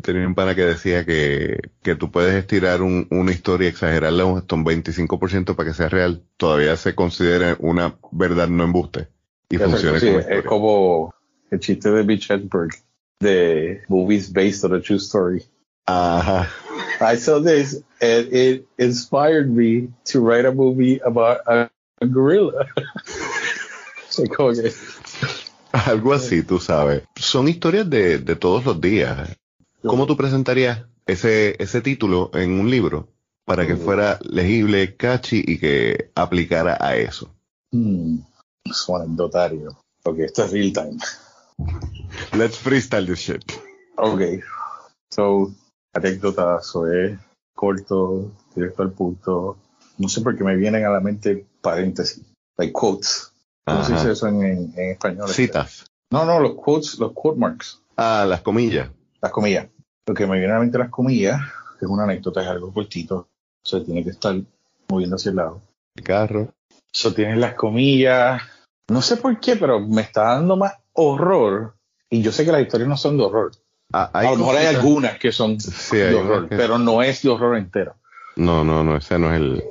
[0.02, 4.38] tenía un pana que decía que, que tú puedes estirar un- una historia, exagerarla un-
[4.40, 9.08] hasta un 25% para que sea real, todavía se considera una verdad no embuste
[9.50, 10.44] y sí, como es historia.
[10.46, 11.14] como
[11.52, 12.72] el chiste de Mitch Hedberg
[13.20, 15.44] de movies based on a true story.
[15.86, 16.48] Ajá.
[17.02, 21.70] I saw this and it inspired me to write a movie about a,
[22.02, 22.68] a gorilla.
[25.74, 27.04] Algo así, tú sabes.
[27.16, 29.38] Son historias de, de todos los días.
[29.82, 33.08] ¿Cómo tú presentarías ese, ese título en un libro
[33.46, 33.80] para que Mm.
[33.80, 37.34] fuera legible, catchy y que aplicara a eso?
[37.72, 38.18] Hmm,
[38.66, 39.78] es un anecdotario.
[40.04, 40.98] Ok, esto es real time.
[42.34, 43.44] Let's freestyle this shit.
[43.98, 44.22] Ok.
[45.10, 45.52] So,
[45.94, 47.20] anécdota, eso es
[47.56, 49.58] corto, directo al punto.
[49.98, 52.24] No sé por qué me vienen a la mente paréntesis,
[52.58, 53.34] like quotes.
[53.66, 55.30] ¿Cómo se dice eso en, en- en español?
[55.30, 55.86] Citas.
[56.12, 58.90] No, no, los quotes, los quote marks, Ah, las comillas.
[59.22, 59.68] las comillas.
[60.08, 61.40] Lo que me viene a la mente las comillas
[61.80, 63.28] es una anécdota, es algo cortito.
[63.64, 64.36] O sea, tiene que estar
[64.90, 65.62] moviendo hacia el lado.
[65.96, 66.54] El carro.
[66.92, 68.42] Eso tienes las comillas.
[68.90, 71.76] No sé por qué, pero me está dando más horror.
[72.12, 73.52] Y yo sé que las historias no son de horror.
[73.94, 77.22] Ah, a lo mejor hay algunas que son Sí, de horror, que- pero no es
[77.24, 77.96] de horror entero.
[78.36, 79.64] No, no, no, ese no es el.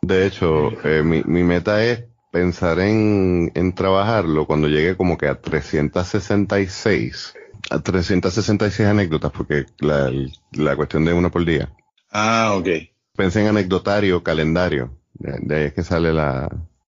[0.00, 5.26] De hecho, eh, mi, mi meta es pensar en, en trabajarlo cuando llegue como que
[5.28, 7.34] a 366.
[7.70, 10.10] A 366 anécdotas, porque la,
[10.52, 11.68] la cuestión de uno por día.
[12.10, 12.68] Ah, ok.
[13.16, 14.96] Pensé en anecdotario, calendario.
[15.14, 16.48] De, ahí es que sale la.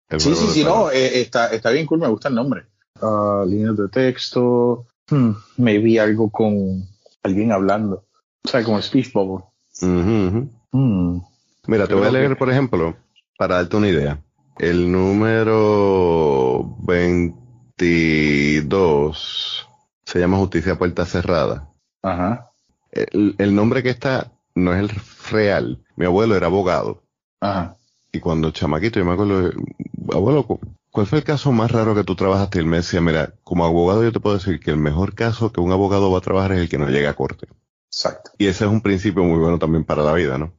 [0.09, 2.65] el Sí, sí, sí, no, eh, está, está bien cool, me gusta el nombre.
[3.47, 6.83] Líneas de texto, hmm, maybe algo con
[7.23, 8.05] alguien hablando.
[8.43, 9.45] O sea, como speech bubble.
[10.71, 11.19] Hmm.
[11.67, 12.95] Mira, te voy a leer, por ejemplo,
[13.37, 14.21] para darte una idea.
[14.59, 19.67] El número 22
[20.05, 21.69] se llama Justicia Puerta Cerrada.
[22.03, 22.51] Ajá,
[22.91, 24.89] El, el nombre que está no es el
[25.31, 25.83] real.
[25.95, 27.03] Mi abuelo era abogado.
[27.39, 27.77] ajá.
[28.13, 29.51] Y cuando chamaquito, yo me acuerdo,
[30.13, 30.45] abuelo,
[30.91, 32.59] ¿cuál fue el caso más raro que tú trabajaste?
[32.59, 35.51] Y él me decía, mira, como abogado yo te puedo decir que el mejor caso
[35.51, 37.47] que un abogado va a trabajar es el que no llega a corte.
[37.87, 38.31] Exacto.
[38.37, 40.53] Y ese es un principio muy bueno también para la vida, ¿no?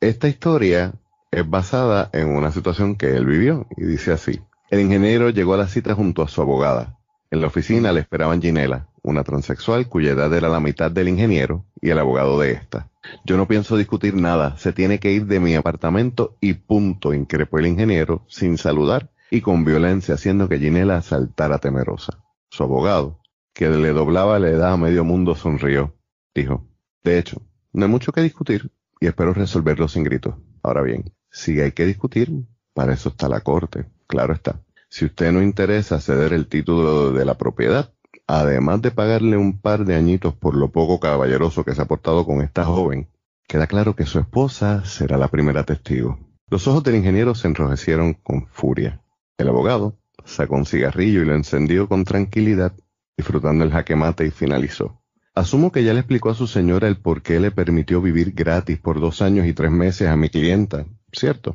[0.00, 0.92] Esta historia
[1.30, 4.40] es basada en una situación que él vivió y dice así.
[4.70, 6.98] El ingeniero llegó a la cita junto a su abogada.
[7.30, 11.64] En la oficina le esperaban Ginela, una transexual cuya edad era la mitad del ingeniero
[11.80, 12.90] y el abogado de esta.
[13.24, 17.58] Yo no pienso discutir nada, se tiene que ir de mi apartamento y punto, increpó
[17.58, 22.24] el ingeniero sin saludar y con violencia haciendo que Ginela saltara temerosa.
[22.50, 23.20] Su abogado,
[23.54, 25.96] que le doblaba la edad a medio mundo, sonrió.
[26.34, 26.66] Dijo,
[27.02, 30.34] de hecho, no hay mucho que discutir y espero resolverlo sin gritos.
[30.62, 32.30] Ahora bien, si hay que discutir,
[32.72, 34.62] para eso está la corte, claro está.
[34.88, 37.92] Si usted no interesa ceder el título de la propiedad,
[38.26, 42.24] además de pagarle un par de añitos por lo poco caballeroso que se ha portado
[42.24, 43.08] con esta joven,
[43.46, 46.18] queda claro que su esposa será la primera testigo.
[46.50, 49.02] Los ojos del ingeniero se enrojecieron con furia.
[49.38, 52.72] El abogado sacó un cigarrillo y lo encendió con tranquilidad,
[53.16, 55.00] disfrutando el jaque mate y finalizó.
[55.32, 58.80] Asumo que ya le explicó a su señora el por qué le permitió vivir gratis
[58.80, 61.54] por dos años y tres meses a mi clienta, ¿cierto?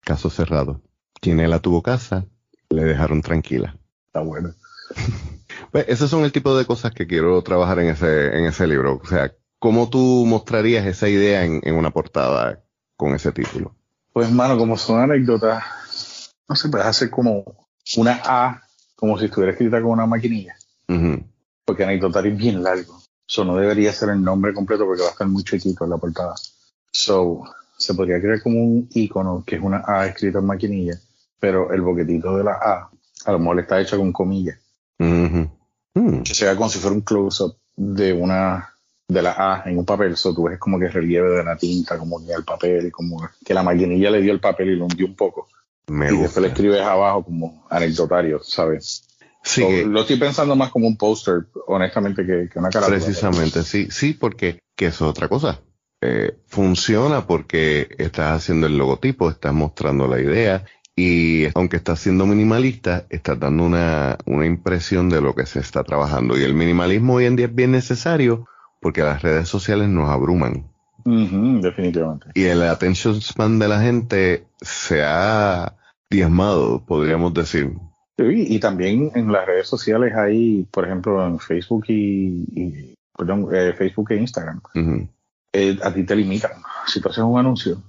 [0.00, 0.80] Caso cerrado.
[1.22, 2.24] Ginela tuvo casa,
[2.70, 3.76] le dejaron tranquila.
[4.06, 4.54] Está bueno.
[5.70, 9.00] Pues, esos son el tipo de cosas que quiero trabajar en ese, en ese libro.
[9.02, 12.64] O sea, ¿cómo tú mostrarías esa idea en, en una portada
[12.96, 13.74] con ese título?
[14.12, 15.62] Pues, mano, como son anécdotas,
[16.48, 17.44] no sé, puedes hacer como
[17.96, 18.62] una A,
[18.96, 20.56] como si estuviera escrita con una maquinilla.
[21.64, 23.00] Porque anecdotario es bien largo.
[23.26, 25.96] So, no debería ser el nombre completo porque va a estar muy chiquito en la
[25.96, 26.34] portada.
[26.92, 27.42] So,
[27.76, 30.98] se podría crear como un icono que es una A escrita en maquinilla,
[31.40, 32.90] pero el boquetito de la A
[33.24, 34.58] a lo mejor está hecho con comillas.
[34.98, 35.50] Ujú.
[35.94, 36.22] Mm.
[36.22, 38.70] Que sea como si fuera un close-up de una
[39.08, 40.16] de la A en un papel.
[40.16, 43.26] So, tú ves como que el relieve de la tinta, como que el papel, como
[43.44, 45.48] que la maquinilla le dio el papel y lo hundió un poco.
[45.86, 46.22] Me y gusta.
[46.24, 49.04] después le escribes abajo como anecdotario, ¿sabes?
[49.42, 52.98] Sí, So, que- lo estoy pensando más como un póster, honestamente, que, que una carátula.
[52.98, 55.60] Precisamente, sí, sí, porque que eso es otra cosa.
[56.00, 60.64] Eh, funciona porque estás haciendo el logotipo, estás mostrando la idea
[60.96, 65.82] y aunque estás siendo minimalista, estás dando una, una impresión de lo que se está
[65.84, 66.38] trabajando.
[66.38, 68.46] Y el minimalismo hoy en día es bien necesario
[68.80, 70.70] porque las redes sociales nos abruman.
[71.04, 72.26] Definitivamente.
[72.34, 75.74] Y el attention span de la gente se ha
[76.10, 77.72] diezmado, podríamos decir.
[78.16, 83.48] Sí, y también en las redes sociales hay, por ejemplo, en Facebook y, y- perdón,
[83.52, 84.60] eh, Facebook e Instagram,
[85.52, 86.52] eh, a ti te limitan.
[86.86, 87.82] Si tú haces un anuncio,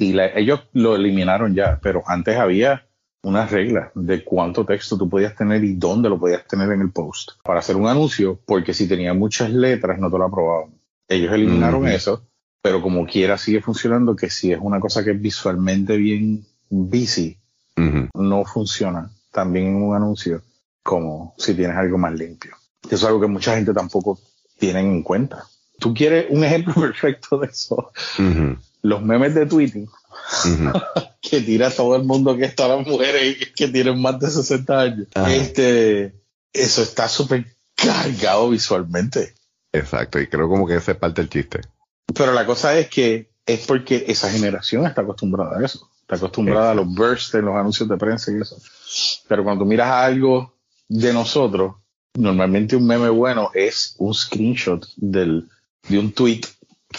[0.00, 2.86] y la- ellos lo eliminaron ya, pero antes había
[3.22, 6.90] unas reglas de cuánto texto tú podías tener y dónde lo podías tener en el
[6.90, 10.74] post para hacer un anuncio, porque si tenía muchas letras no te lo aprobaban.
[11.08, 12.26] Ellos eliminaron eso,
[12.62, 17.36] pero como quiera sigue funcionando, que si es una cosa que es visualmente bien busy,
[18.14, 20.42] no funciona también en un anuncio
[20.82, 22.56] como si tienes algo más limpio.
[22.84, 24.18] Eso es algo que mucha gente tampoco
[24.58, 25.44] tiene en cuenta.
[25.78, 27.90] Tú quieres un ejemplo perfecto de eso.
[28.82, 29.86] Los memes de Twitter
[30.44, 30.72] Ujú.
[31.20, 35.06] que tira todo el mundo que está las mujeres que tienen más de 60 años.
[35.28, 36.14] Este,
[36.52, 39.34] eso está súper cargado visualmente.
[39.72, 41.60] Exacto, y creo como que esa es parte del chiste.
[42.14, 45.88] Pero la cosa es que es porque esa generación está acostumbrada a eso.
[46.00, 48.56] está acostumbrada a los bursts en los anuncios de prensa y eso.
[49.28, 50.54] Pero cuando miras algo
[50.88, 51.76] de nosotros,
[52.14, 55.48] normalmente un meme bueno es un screenshot del,
[55.88, 56.42] de un tweet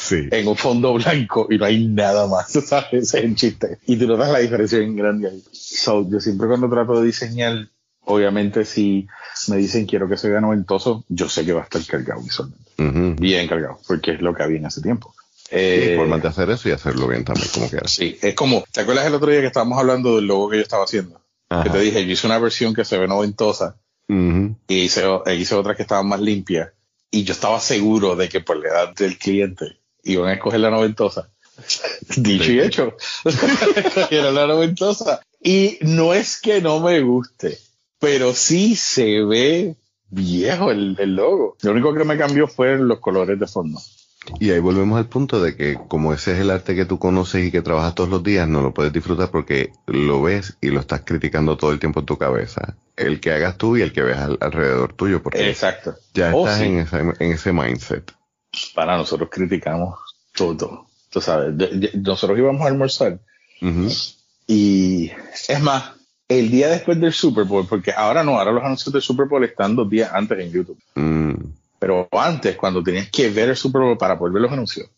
[0.09, 2.93] en un fondo blanco y no hay nada más, ¿sabes?
[2.93, 3.77] Ese es el chiste.
[3.85, 5.43] Y tú notas la diferencia en grande ahí.
[5.51, 7.69] So, yo siempre cuando trato de diseñar,
[8.05, 9.07] obviamente si
[9.49, 12.62] me dicen quiero que se vea noventoso, yo sé que va a estar cargado visualmente.
[12.77, 15.13] Bien cargado, porque es lo que había en ese tiempo.
[15.49, 17.91] Eh, de hacer eso y hacerlo bien también, como quieras.
[17.91, 20.63] Sí, es como, ¿te acuerdas el otro día que estábamos hablando del logo que yo
[20.63, 21.21] estaba haciendo?
[21.63, 25.55] Que te dije, yo hice una versión que se ve noventosa y hice, e hice
[25.55, 26.73] otra que estaba más limpia.
[27.11, 30.71] Y yo estaba seguro de que por la edad del cliente iban a escoger la
[30.71, 31.29] noventosa.
[32.17, 32.97] Dicho y hecho.
[34.09, 35.21] Era la noventosa.
[35.39, 37.59] Y no es que no me guste,
[37.99, 39.75] pero sí se ve
[40.13, 41.57] viejo el, el logo.
[41.61, 43.79] Lo único que me cambió fue los colores de fondo.
[44.39, 47.45] Y ahí volvemos al punto de que como ese es el arte que tú conoces
[47.45, 50.79] y que trabajas todos los días, no lo puedes disfrutar porque lo ves y lo
[50.79, 52.77] estás criticando todo el tiempo en tu cabeza.
[52.95, 55.95] El que hagas tú y el que ves alrededor tuyo, porque Exacto.
[56.13, 58.13] ya oh, estás en, ese, en ese mindset.
[58.73, 59.99] Para nosotros criticamos
[60.33, 60.87] todo.
[61.09, 61.53] Tú sabes,
[61.95, 63.19] nosotros íbamos a almorzar
[64.47, 65.11] y
[65.47, 65.91] es más,
[66.27, 69.43] el día después del Super Bowl, porque ahora no, ahora los anuncios del Super Bowl
[69.43, 70.79] están dos días antes en YouTube.
[70.95, 71.33] Mm.
[71.79, 74.89] Pero antes, cuando tenías que ver el Super Bowl para poder ver los anuncios,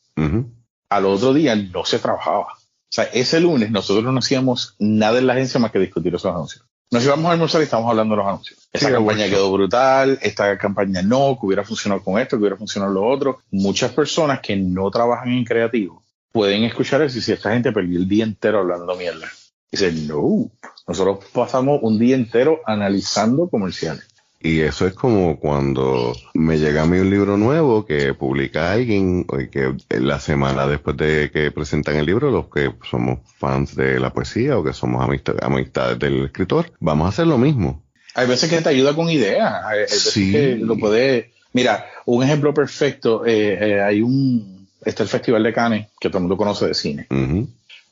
[0.90, 2.54] al otro día no se trabajaba.
[2.54, 6.32] O sea, ese lunes nosotros no hacíamos nada en la agencia más que discutir esos
[6.32, 6.64] anuncios.
[6.92, 8.70] Nos íbamos a almorzar y estábamos hablando de los anuncios.
[8.72, 12.94] Esa campaña quedó brutal, esta campaña no, que hubiera funcionado con esto, que hubiera funcionado
[12.94, 13.40] lo otro.
[13.52, 17.98] Muchas personas que no trabajan en creativo pueden escuchar eso y si esta gente perdió
[17.98, 19.28] el día entero hablando mierda.
[19.76, 20.50] Dicen, no,
[20.88, 24.06] nosotros pasamos un día entero analizando comerciales.
[24.40, 29.26] Y eso es como cuando me llega a mí un libro nuevo que publica alguien,
[29.52, 34.14] que la semana después de que presentan el libro, los que somos fans de la
[34.14, 35.04] poesía o que somos
[35.42, 37.84] amistades del escritor, vamos a hacer lo mismo.
[38.14, 41.32] Hay veces que te ayuda con ideas, hay veces que lo puede...
[41.52, 44.70] Mira, un ejemplo perfecto, eh, eh, hay un...
[44.86, 47.08] Está el Festival de Cannes, que todo el mundo conoce de cine.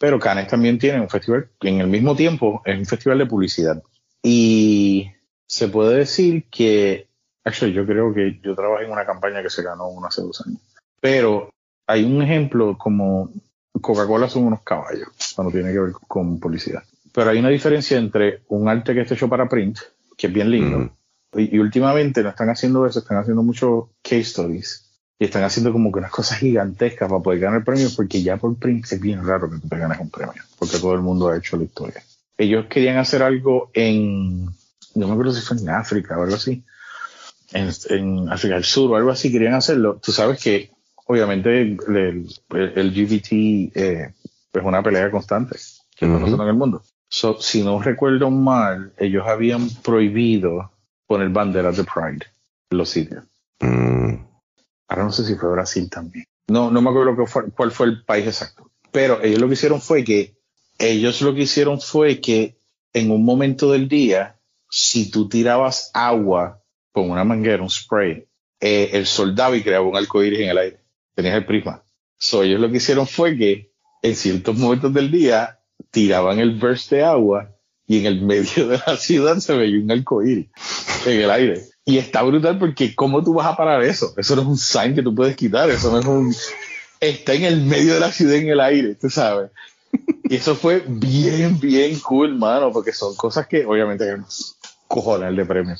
[0.03, 3.25] Pero Cannes también tiene un festival, que en el mismo tiempo es un festival de
[3.25, 3.81] publicidad.
[4.21, 5.09] Y
[5.47, 7.07] se puede decir que,
[7.45, 10.45] actually, yo creo que yo trabajé en una campaña que se ganó uno hace dos
[10.45, 10.59] años.
[10.99, 11.53] Pero
[11.87, 13.31] hay un ejemplo como
[13.79, 16.83] Coca-Cola son unos caballos cuando tiene que ver con publicidad.
[17.13, 19.79] Pero hay una diferencia entre un arte que está hecho para print,
[20.17, 20.91] que es bien lindo,
[21.33, 24.82] y, últimamente no están haciendo eso, están haciendo muchos case studies
[25.19, 28.55] y están haciendo como que unas cosas gigantescas para poder ganar premios, porque ya por
[28.57, 31.37] print es bien raro que tú te ganes un premio, porque todo el mundo ha
[31.37, 32.03] hecho la historia.
[32.37, 34.49] Ellos querían hacer algo en
[34.95, 36.63] no me acuerdo si fue en África o algo así,
[37.51, 39.99] en, África del Sur o algo así, querían hacerlo.
[40.03, 40.71] Tú sabes que
[41.05, 41.77] obviamente el,
[42.49, 43.31] el, LGBT
[43.75, 44.13] eh,
[44.53, 45.57] es una pelea constante
[45.95, 46.83] que uh en el mundo.
[47.39, 50.71] si no recuerdo mal, ellos habían prohibido
[51.05, 52.25] poner banderas de Pride
[52.71, 53.23] en los sitios.
[53.59, 54.32] Mm.
[54.93, 56.25] Ahora no sé si fue Brasil también.
[56.47, 57.15] No, no me acuerdo
[57.55, 58.69] cuál fue el país exacto.
[58.91, 60.37] Pero ellos lo que hicieron fue que,
[60.77, 62.59] ellos lo que hicieron fue que
[62.93, 68.27] en un momento del día si tú tirabas agua con una manguera, un spray,
[68.59, 70.79] eh, el soldado y creaba un arco iris en el aire.
[71.15, 71.83] Tenías el prisma.
[72.19, 73.71] So, ellos lo que hicieron fue que
[74.03, 77.49] en ciertos momentos del día tiraban el burst de agua
[77.87, 80.21] y en el medio de la ciudad se veía un arco
[81.05, 81.61] en el aire.
[81.85, 84.13] Y está brutal porque ¿cómo tú vas a parar eso?
[84.17, 86.35] Eso no es un sign que tú puedes quitar, eso no es un...
[86.99, 89.51] Está en el medio de la ciudad en el aire, tú sabes.
[90.23, 94.05] Y eso fue bien, bien cool, mano, porque son cosas que obviamente
[94.87, 95.75] cojones de premio.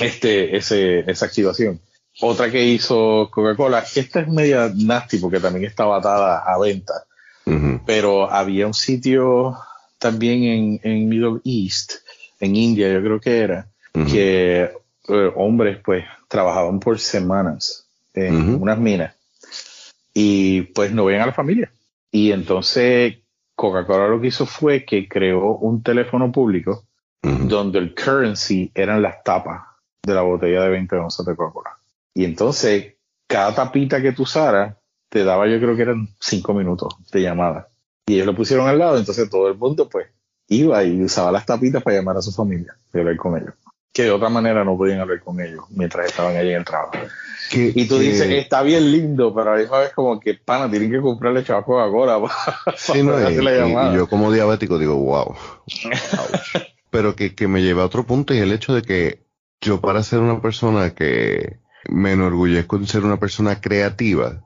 [0.00, 1.80] Este, ese, esa activación.
[2.20, 7.04] Otra que hizo Coca-Cola, esta es media nasty porque también estaba atada a venta,
[7.84, 9.56] pero había un sitio
[9.98, 11.92] también en, en, Middle East,
[12.40, 13.68] en India, yo creo que era,
[14.04, 14.70] que
[15.08, 19.14] eh, hombres pues trabajaban por semanas en unas minas
[20.12, 21.70] y pues no veían a la familia.
[22.10, 23.18] Y entonces
[23.54, 26.84] Coca-Cola lo que hizo fue que creó un teléfono público
[27.22, 29.62] donde el currency eran las tapas
[30.02, 31.76] de la botella de 20 onzas de Coca-Cola.
[32.14, 32.94] Y entonces,
[33.26, 34.76] cada tapita que tú usaras,
[35.08, 37.68] te daba, yo creo que eran 5 minutos de llamada.
[38.06, 40.06] Y ellos lo pusieron al lado, entonces todo el mundo, pues,
[40.48, 43.54] iba y usaba las tapitas para llamar a su familia y hablar con ellos.
[43.96, 46.98] Que de otra manera no podían hablar con ellos mientras estaban allí en el trabajo.
[47.50, 50.90] y tú dices, está bien lindo, pero a la misma vez como que, pana, tienen
[50.90, 52.20] que comprarle chavo Coca-Cola
[52.66, 53.94] para, sí, no, y, la llamada.
[53.94, 55.34] Y yo como diabético digo, wow.
[56.90, 59.24] pero que, que me lleva a otro punto y el hecho de que
[59.62, 64.42] yo para ser una persona que me enorgullezco de ser una persona creativa,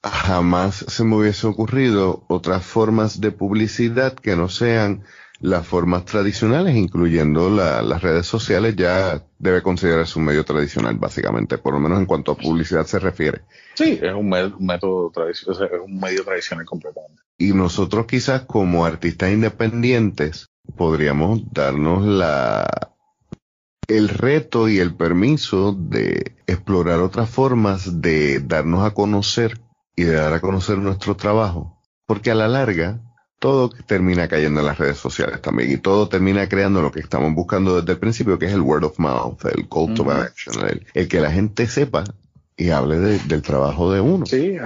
[0.00, 5.02] jamás se me hubiese ocurrido otras formas de publicidad que no sean
[5.44, 11.74] las formas tradicionales, incluyendo las redes sociales, ya debe considerarse un medio tradicional, básicamente, por
[11.74, 13.42] lo menos en cuanto a publicidad se refiere.
[13.74, 17.20] Sí, es un, método tradicional, es un medio tradicional completamente.
[17.36, 22.66] Y nosotros quizás como artistas independientes podríamos darnos la
[23.86, 29.60] el reto y el permiso de explorar otras formas de darnos a conocer
[29.94, 33.02] y de dar a conocer nuestro trabajo, porque a la larga
[33.44, 37.34] todo termina cayendo en las redes sociales también y todo termina creando lo que estamos
[37.34, 41.08] buscando desde el principio, que es el word of mouth, el call to action, el,
[41.08, 42.04] que la gente sepa
[42.56, 44.24] y hable del trabajo de uno.
[44.24, 44.56] Sí,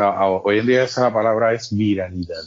[0.45, 2.45] hoy en día esa palabra es viralidad.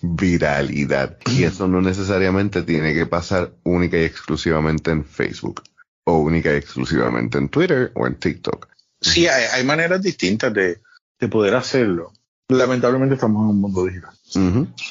[0.00, 1.18] Viralidad.
[1.26, 5.64] Y eso no necesariamente tiene que pasar única y exclusivamente en Facebook
[6.04, 8.68] o única y exclusivamente en Twitter o en TikTok.
[9.02, 10.80] Sí, hay, maneras distintas de,
[11.20, 12.10] de poder hacerlo
[12.48, 14.10] lamentablemente estamos en un mundo digital.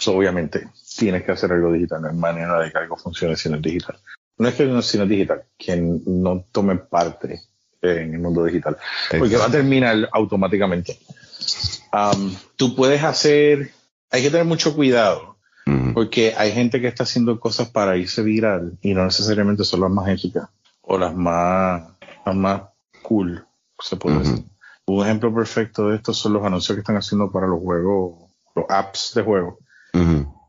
[0.08, 3.56] obviamente tienes que hacer algo digital, no hay manera de que algo funcione si no
[3.58, 3.98] es digital.
[4.38, 7.42] No es que no, si no es digital, quien no tome parte
[7.82, 8.78] en el mundo digital,
[9.18, 11.00] porque va a terminar automáticamente.
[12.56, 13.72] tú puedes hacer,
[14.10, 15.38] hay que tener mucho cuidado,
[15.94, 19.92] porque hay gente que está haciendo cosas para irse viral y no necesariamente son las
[19.92, 20.50] más éticas
[20.82, 21.84] o las más,
[22.26, 22.62] las más
[23.02, 23.46] cool,
[23.80, 24.44] se puede decir.
[24.88, 28.66] Un ejemplo perfecto de esto son los anuncios que están haciendo para los juegos, los
[28.70, 29.60] apps de juego,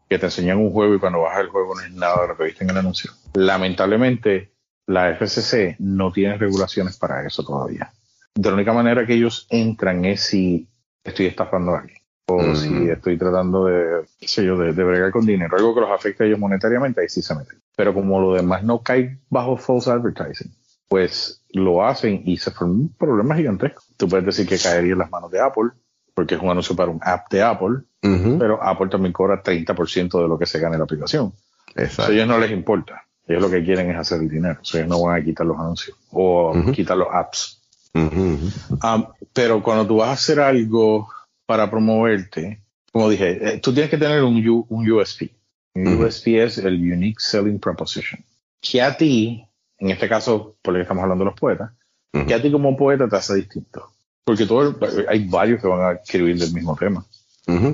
[0.09, 2.37] que te enseñan un juego y cuando bajas el juego no es nada de lo
[2.37, 3.13] que viste en el anuncio.
[3.35, 4.53] Lamentablemente,
[4.87, 7.93] la FCC no tiene regulaciones para eso todavía.
[8.35, 10.67] De la única manera que ellos entran es si
[11.05, 15.11] estoy estafando a alguien o si estoy tratando de, qué sé yo, de, de, bregar
[15.11, 17.61] con dinero, algo que los afecte a ellos monetariamente, ahí sí se meten.
[17.77, 20.51] Pero como lo demás no cae bajo false advertising,
[20.89, 23.83] pues lo hacen y se forma un problema gigantesco.
[23.97, 25.71] Tú puedes decir que caería en las manos de Apple,
[26.15, 30.29] porque es un anuncio para un app de Apple, pero Apple también cobra 30% de
[30.29, 31.33] lo que se gana en la aplicación.
[31.77, 33.05] a ellos no les importa.
[33.27, 34.59] Ellos lo que quieren es hacer el dinero.
[34.61, 37.63] O ellos no van a quitar los anuncios o quitar los apps.
[37.95, 41.09] Um, pero cuando tú vas a hacer algo
[41.47, 45.31] para promoverte, como dije, eh, tú tienes que tener un, un USP.
[45.75, 48.23] Un USP es el Unique Selling Proposition.
[48.61, 49.47] Que a ti
[49.83, 51.73] en este caso, por lo que estamos hablando de los poetas,
[52.13, 53.91] que a ti como poeta te hace distinto.
[54.25, 54.79] Porque todo,
[55.09, 57.05] hay varios que van a escribir del mismo tema.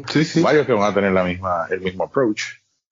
[0.08, 0.40] sí, sí.
[0.40, 2.44] Varios que van a tener la misma, el mismo approach.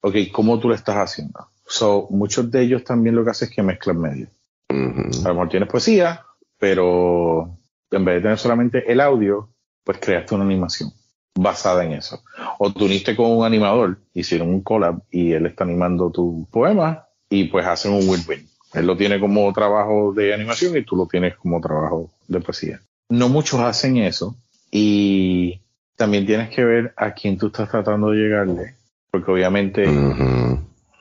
[0.03, 1.49] Ok, ¿cómo tú lo estás haciendo?
[1.67, 4.29] So, muchos de ellos también lo que hacen es que mezclan medios.
[4.69, 6.23] A lo mejor tienes poesía,
[6.59, 7.57] pero
[7.91, 9.49] en vez de tener solamente el audio,
[9.83, 10.93] pues creaste una animación
[11.35, 12.23] basada en eso.
[12.59, 17.07] O tú uniste con un animador, hicieron un collab y él está animando tu poema
[17.31, 18.47] y pues hacen un win-win.
[18.77, 22.81] Él lo tiene como trabajo de animación y tú lo tienes como trabajo de poesía.
[23.09, 24.37] No muchos hacen eso
[24.71, 25.61] y
[25.97, 28.75] también tienes que ver a quién tú estás tratando de llegarle,
[29.11, 29.89] porque obviamente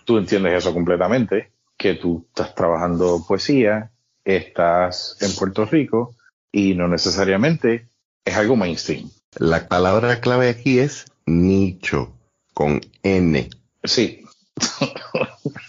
[0.06, 3.92] tú entiendes eso completamente, que tú estás trabajando poesía,
[4.24, 6.16] estás en Puerto Rico
[6.52, 7.90] y no necesariamente
[8.24, 9.10] es algo mainstream.
[9.38, 12.14] La palabra clave aquí es nicho,
[12.54, 13.50] con N.
[13.84, 14.24] Sí,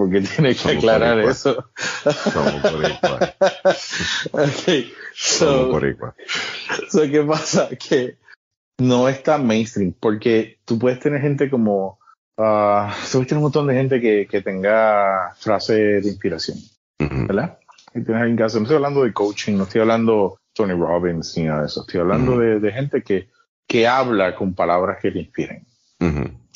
[0.00, 1.70] porque tiene que aclarar eso.
[2.32, 4.90] Somos por okay.
[5.14, 5.78] So,
[6.88, 7.68] so, ¿qué pasa?
[7.76, 8.16] Que
[8.78, 11.98] no es tan mainstream, porque tú puedes tener gente como.
[12.38, 16.56] Uh, tú puedes tener un montón de gente que, que tenga frases de inspiración,
[16.98, 17.58] ¿verdad?
[17.94, 21.66] Y tienes no estoy hablando de coaching, no estoy hablando Tony Robbins ni nada de
[21.66, 23.28] eso, estoy hablando de, de, gente que,
[23.66, 25.66] que habla con palabras que te inspiren.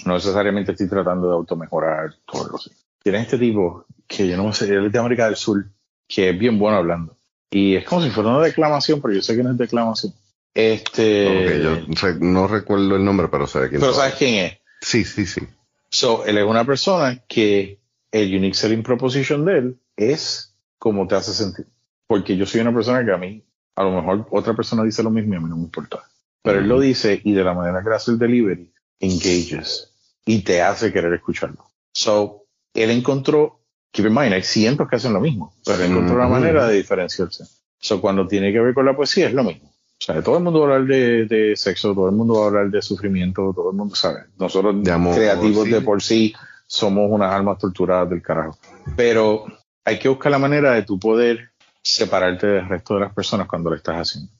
[0.07, 2.71] No necesariamente estoy tratando de automejorar todo lo así.
[3.05, 5.67] Tienes este tipo que yo no sé, él es de América del Sur,
[6.09, 7.17] que es bien bueno hablando.
[7.51, 10.15] Y es como si fuera una declamación, pero yo sé que no es declamación.
[10.55, 11.61] Este.
[11.63, 11.77] yo
[12.21, 14.59] no recuerdo el nombre, pero sé quién Pero sabes quién es.
[14.81, 15.43] Sí, sí, sí.
[15.91, 17.79] So, él es una persona que
[18.11, 21.67] el unique selling proposition de él es como te hace sentir.
[22.07, 23.45] Porque yo soy una persona que a mí,
[23.77, 26.03] a lo mejor otra persona dice lo mismo y a mí no me importa.
[26.43, 29.93] Pero él lo dice y de la manera que hace el delivery, engages
[30.25, 31.71] y te hace querer escucharlo.
[31.93, 32.44] So,
[32.75, 33.61] él encontró,
[33.93, 37.45] keep in mind, hay cientos que hacen lo mismo, pero encontró una manera de diferenciarse.
[37.79, 39.69] So, cuando tiene que ver con la poesía, es lo mismo.
[39.69, 40.89] O sea, todo el mundo va a hablar
[41.29, 44.25] de, sexo, todo el mundo va a hablar de sufrimiento, todo el mundo sabe.
[44.39, 44.75] Nosotros,
[45.15, 46.35] creativos de por sí,
[46.67, 48.59] somos unas almas torturadas del carajo.
[48.97, 49.45] Pero
[49.85, 51.51] hay que buscar la manera de tu poder
[51.83, 54.33] separarte del resto de las personas cuando lo estás haciendo.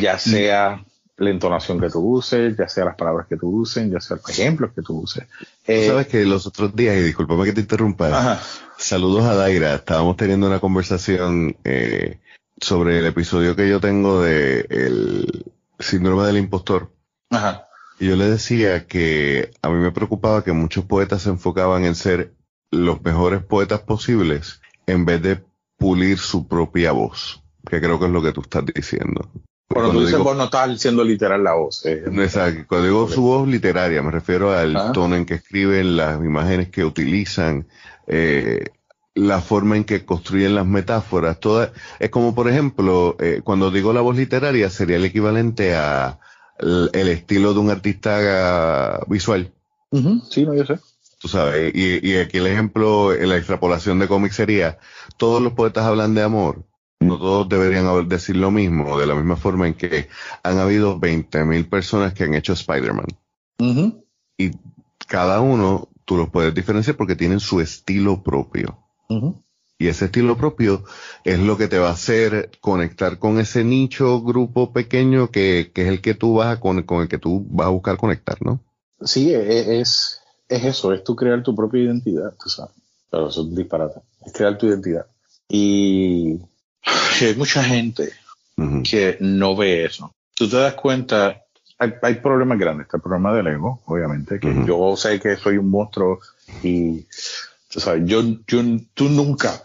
[0.00, 0.84] Ya sea
[1.22, 4.28] la entonación que tú uses, ya sea las palabras que tú uses, ya sea los
[4.28, 5.24] ejemplos que tú uses.
[5.66, 8.40] Eh, sabes que los otros días, y discúlpame que te interrumpa,
[8.76, 12.18] saludos a Daira, estábamos teniendo una conversación eh,
[12.60, 15.44] sobre el episodio que yo tengo de el
[15.78, 16.90] síndrome del impostor.
[17.30, 17.68] Ajá.
[18.00, 21.94] Y yo le decía que a mí me preocupaba que muchos poetas se enfocaban en
[21.94, 22.34] ser
[22.72, 25.44] los mejores poetas posibles en vez de
[25.76, 29.30] pulir su propia voz, que creo que es lo que tú estás diciendo.
[29.72, 31.84] Cuando, tú dices vos no estás diciendo literal la voz.
[31.86, 32.04] Eh.
[32.06, 32.64] Exacto.
[32.68, 36.84] Cuando digo su voz literaria, me refiero al tono en que escriben, las imágenes que
[36.84, 37.66] utilizan,
[38.06, 38.66] eh,
[39.14, 41.40] la forma en que construyen las metáforas.
[41.40, 46.18] Toda, es como, por ejemplo, eh, cuando digo la voz literaria, sería el equivalente a
[46.58, 49.52] el, estilo de un artista visual.
[50.30, 50.78] Sí, no, yo sé.
[51.18, 54.78] Tú sabes, y, y aquí el ejemplo, la extrapolación de cómic sería,
[55.16, 56.64] todos los poetas hablan de amor,
[57.02, 60.08] no todos deberían decir lo mismo, de la misma forma en que
[60.42, 63.06] han habido 20.000 personas que han hecho Spider-Man.
[64.38, 64.50] Y
[65.06, 68.78] cada uno tú los puedes diferenciar porque tienen su estilo propio.
[69.78, 70.84] Y ese estilo propio
[71.24, 75.88] es lo que te va a hacer conectar con ese nicho, grupo pequeño que, es
[75.88, 78.60] el que tú vas a con, el que tú vas a buscar conectar, ¿no?
[79.00, 82.74] Sí, e, e, es, es eso, es tú crear tu propia identidad, tú sabes.
[83.10, 84.00] Pero eso es disparate.
[84.24, 85.06] Es crear tu identidad.
[85.48, 86.40] Y
[86.84, 88.12] hay mucha gente
[88.88, 90.14] que no ve eso.
[90.34, 91.42] Tú te das cuenta,
[91.78, 92.86] hay, problemas grandes.
[92.86, 96.20] Está el problema del ego, obviamente, que yo sé que soy un monstruo
[96.62, 97.06] y,
[97.68, 98.62] tú sabes, yo, yo,
[98.94, 99.62] tú nunca.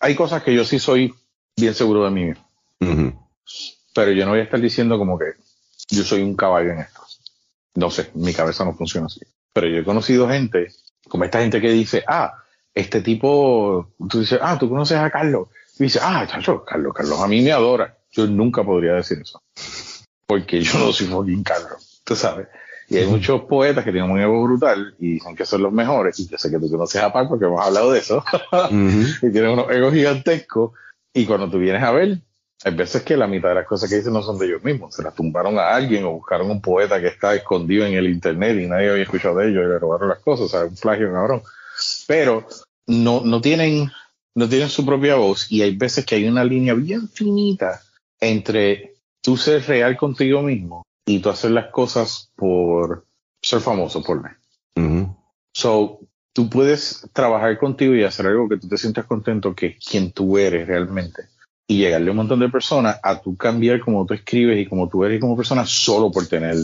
[0.00, 1.14] Hay cosas que yo sí soy
[1.56, 2.32] bien seguro de mí
[3.94, 5.32] Pero yo no voy a estar diciendo como que
[5.88, 7.00] yo soy un caballo en esto.
[7.74, 9.20] No sé, mi cabeza no funciona así.
[9.52, 10.68] Pero yo he conocido gente,
[11.08, 12.34] como esta gente que dice, ah,
[12.74, 15.48] este tipo, tú dices, ah, tú conoces a Carlos
[15.80, 17.96] y dice, ah, chacho, Carlos, Carlos a mí me adora.
[18.12, 19.42] Yo nunca podría decir eso.
[20.26, 22.48] Porque yo no soy fucking Carlos, tú sabes.
[22.88, 26.18] Y hay muchos poetas que tienen un ego brutal y dicen que son los mejores.
[26.18, 28.22] Y yo sé que tú conoces a Paco, porque hemos hablado de eso.
[28.70, 30.72] y tienen unos egos gigantescos.
[31.14, 32.18] Y cuando tú vienes a ver,
[32.62, 34.94] hay veces que la mitad de las cosas que dicen no son de ellos mismos.
[34.94, 38.58] Se las tumbaron a alguien o buscaron un poeta que está escondido en el internet
[38.60, 40.46] y nadie había escuchado de ellos y le robaron las cosas.
[40.46, 41.42] O sea, un plagio cabrón.
[42.06, 42.46] Pero
[42.86, 43.90] no, no tienen
[44.34, 47.80] no tienen su propia voz y hay veces que hay una línea bien finita
[48.20, 53.06] entre tú ser real contigo mismo y tú hacer las cosas por
[53.42, 54.28] ser famoso por mí.
[55.52, 55.98] So,
[56.32, 60.12] tú puedes trabajar contigo y hacer algo que tú te sientas contento que es quien
[60.12, 61.24] tú eres realmente
[61.66, 64.88] y llegarle a un montón de personas a tú cambiar como tú escribes y como
[64.88, 66.56] tú eres como persona solo por tener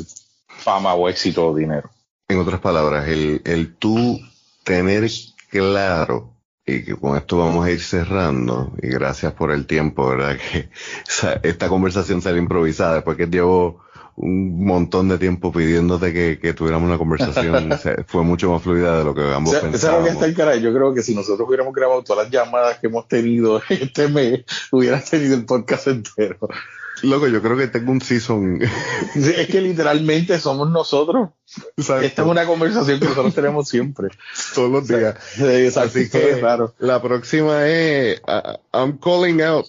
[0.49, 1.91] fama o éxito o dinero.
[2.29, 4.19] En otras palabras, el, el tú
[4.65, 5.09] tener
[5.49, 6.36] claro
[6.67, 8.73] y que con esto vamos a ir cerrando.
[8.83, 10.37] Y gracias por el tiempo, ¿verdad?
[10.53, 10.69] Que
[11.49, 13.87] esta conversación sale improvisada después que llevo
[14.17, 17.71] un montón de tiempo pidiéndote que, que tuviéramos una conversación.
[18.07, 20.11] fue mucho más fluida de lo que ambos o pensábamos.
[20.11, 20.61] está el caray.
[20.61, 24.45] Yo creo que si nosotros hubiéramos grabado todas las llamadas que hemos tenido este mes,
[24.73, 26.39] hubieras tenido el podcast entero.
[27.07, 28.61] Loco, yo creo que tengo un season.
[29.15, 31.31] es que literalmente somos nosotros.
[31.77, 34.09] Esta es una conversación que nosotros tenemos siempre.
[34.55, 35.17] Todos los días.
[35.77, 36.75] Así que claro.
[36.79, 39.67] la próxima es uh, I'm calling out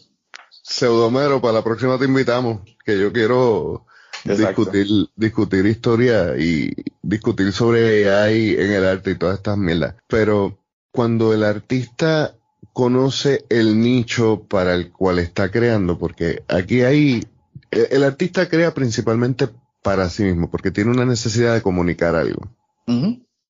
[0.63, 1.39] Pseudomero.
[1.39, 2.61] Para la próxima te invitamos.
[2.83, 3.85] Que yo quiero
[4.23, 6.73] discutir, discutir historia y
[7.03, 9.95] discutir sobre AI en el arte y todas estas mierdas.
[10.07, 10.57] Pero
[10.91, 12.36] cuando el artista
[12.77, 17.25] conoce el nicho para el cual está creando, porque aquí hay,
[17.71, 19.49] el, artista crea principalmente
[19.81, 22.47] para sí mismo, porque tiene una necesidad de comunicar algo.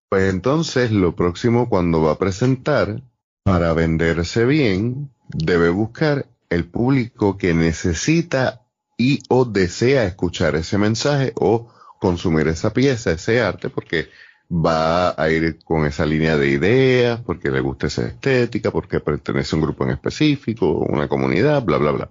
[0.07, 3.03] Pues entonces lo próximo cuando va a presentar,
[3.43, 8.61] para venderse bien, debe buscar el público que necesita
[8.97, 11.67] y o desea escuchar ese mensaje o
[11.99, 14.07] consumir esa pieza, ese arte, porque
[14.49, 19.55] va a ir con esa línea de ideas, porque le gusta esa estética, porque pertenece
[19.55, 22.09] a un grupo en específico, una comunidad, bla, bla, bla.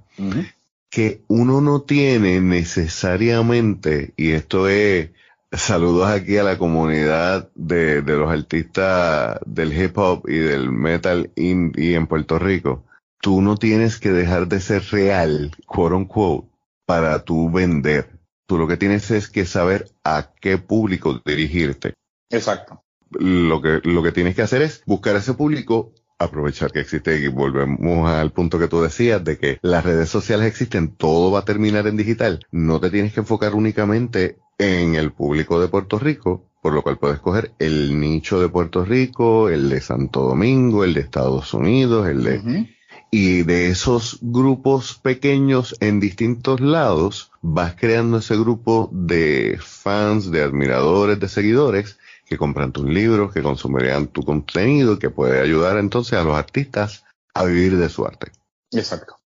[0.90, 5.10] Que uno no tiene necesariamente, y esto es
[5.52, 11.30] saludos aquí a la comunidad de, de los artistas del hip hop y del metal
[11.36, 12.84] indie en Puerto Rico,
[13.20, 16.48] tú no tienes que dejar de ser real, quote unquote,
[16.84, 18.10] para tú vender.
[18.46, 21.94] Tú lo que tienes es que saber a qué público dirigirte.
[22.30, 22.82] Exacto.
[23.10, 27.20] Lo que, lo que tienes que hacer es buscar a ese público, aprovechar que existe
[27.20, 31.40] y volvemos al punto que tú decías de que las redes sociales existen, todo va
[31.40, 32.40] a terminar en digital.
[32.50, 36.98] No te tienes que enfocar únicamente en el público de Puerto Rico, por lo cual
[36.98, 42.08] puedes coger el nicho de Puerto Rico, el de Santo Domingo, el de Estados Unidos,
[42.08, 42.76] el de...
[43.08, 50.42] Y de esos grupos pequeños en distintos lados, vas creando ese grupo de fans, de
[50.42, 56.18] admiradores, de seguidores, que compran tus libros, que consumirían tu contenido, que puede ayudar entonces
[56.18, 57.04] a los artistas
[57.34, 58.32] a vivir de su arte.
[58.72, 59.18] Exacto.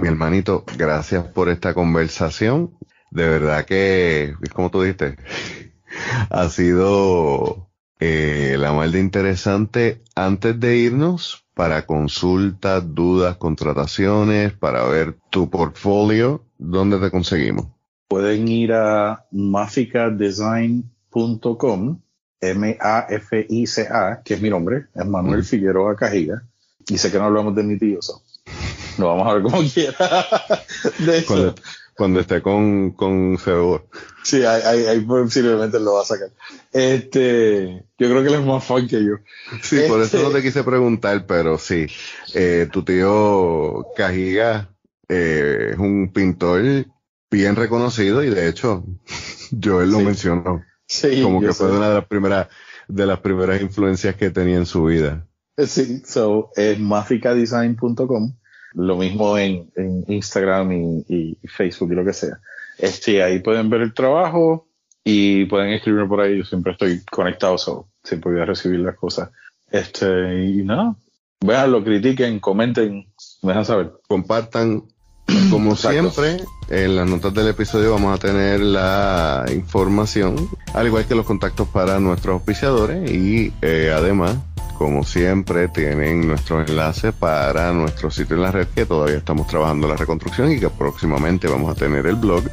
[0.00, 2.76] Mi hermanito, gracias por esta conversación.
[3.10, 5.16] de verdad que, es como tú dijiste,
[6.30, 7.66] ha sido
[7.98, 15.48] eh, la más de interesante antes de irnos para consultas, dudas, contrataciones, para ver tu
[15.48, 17.68] portfolio, ¿dónde te conseguimos?
[18.08, 22.00] Pueden ir a maficadesign.com,
[22.40, 26.42] M-A-F-I-C-A, que es mi nombre, es Manuel Figueroa Cajiga,
[26.88, 28.22] y sé que no hablamos de mi tío, so.
[28.98, 30.26] lo vamos a ver como quiera.
[30.98, 31.54] de eso
[31.96, 33.38] cuando esté con, con
[34.22, 36.28] Sí, ahí, ahí, posiblemente lo va a sacar.
[36.72, 39.14] Este, yo creo que él es más fan que yo.
[39.62, 41.86] Sí, por eso no te este quise preguntar, pero sí.
[42.34, 44.68] Eh, tu tío Cajiga
[45.08, 46.86] eh, es un pintor
[47.30, 48.84] bien reconocido y de hecho,
[49.50, 50.62] yo él lo mencionó.
[50.86, 52.48] Sí, como que fue una de las primeras,
[52.88, 55.26] de las primeras influencias que tenía en su vida.
[55.58, 58.32] Sí, so, es maficadesign.com
[58.76, 59.70] lo mismo en,
[60.06, 60.70] Instagram
[61.08, 62.38] y, Facebook y lo que sea.
[62.78, 64.68] Este, ahí pueden ver el trabajo
[65.02, 66.38] y pueden escribirme por ahí.
[66.38, 69.30] Yo siempre estoy conectado, so, siempre voy a recibir las cosas.
[69.70, 70.06] Este,
[70.44, 70.94] y nada,
[71.66, 73.06] lo critiquen, comenten,
[73.42, 73.92] me dejan saber.
[74.08, 74.84] Compartan.
[75.50, 81.14] Como siempre, en las notas del episodio vamos a tener la información, al igual que
[81.14, 84.36] los contactos para nuestros auspiciadores y eh, además
[84.76, 89.88] como siempre, tienen nuestro enlace para nuestro sitio en la red que todavía estamos trabajando
[89.88, 92.44] la reconstrucción y que próximamente vamos a tener el blog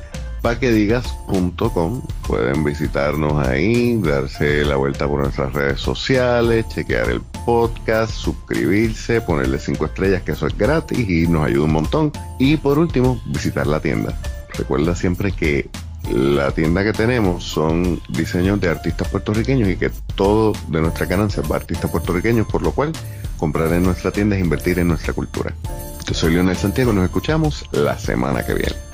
[0.43, 2.01] paquedigas.com.
[2.27, 9.57] Pueden visitarnos ahí, darse la vuelta por nuestras redes sociales, chequear el podcast, suscribirse, ponerle
[9.57, 12.11] cinco estrellas, que eso es gratis y nos ayuda un montón.
[12.37, 14.19] Y por último, visitar la tienda.
[14.55, 15.69] Recuerda siempre que
[16.11, 21.41] la tienda que tenemos son diseños de artistas puertorriqueños y que todo de nuestra ganancia
[21.49, 22.91] va a artistas puertorriqueños, por lo cual
[23.37, 25.55] comprar en nuestra tienda es invertir en nuestra cultura.
[26.05, 28.92] Yo soy Leonel Santiago, nos escuchamos la semana que viene.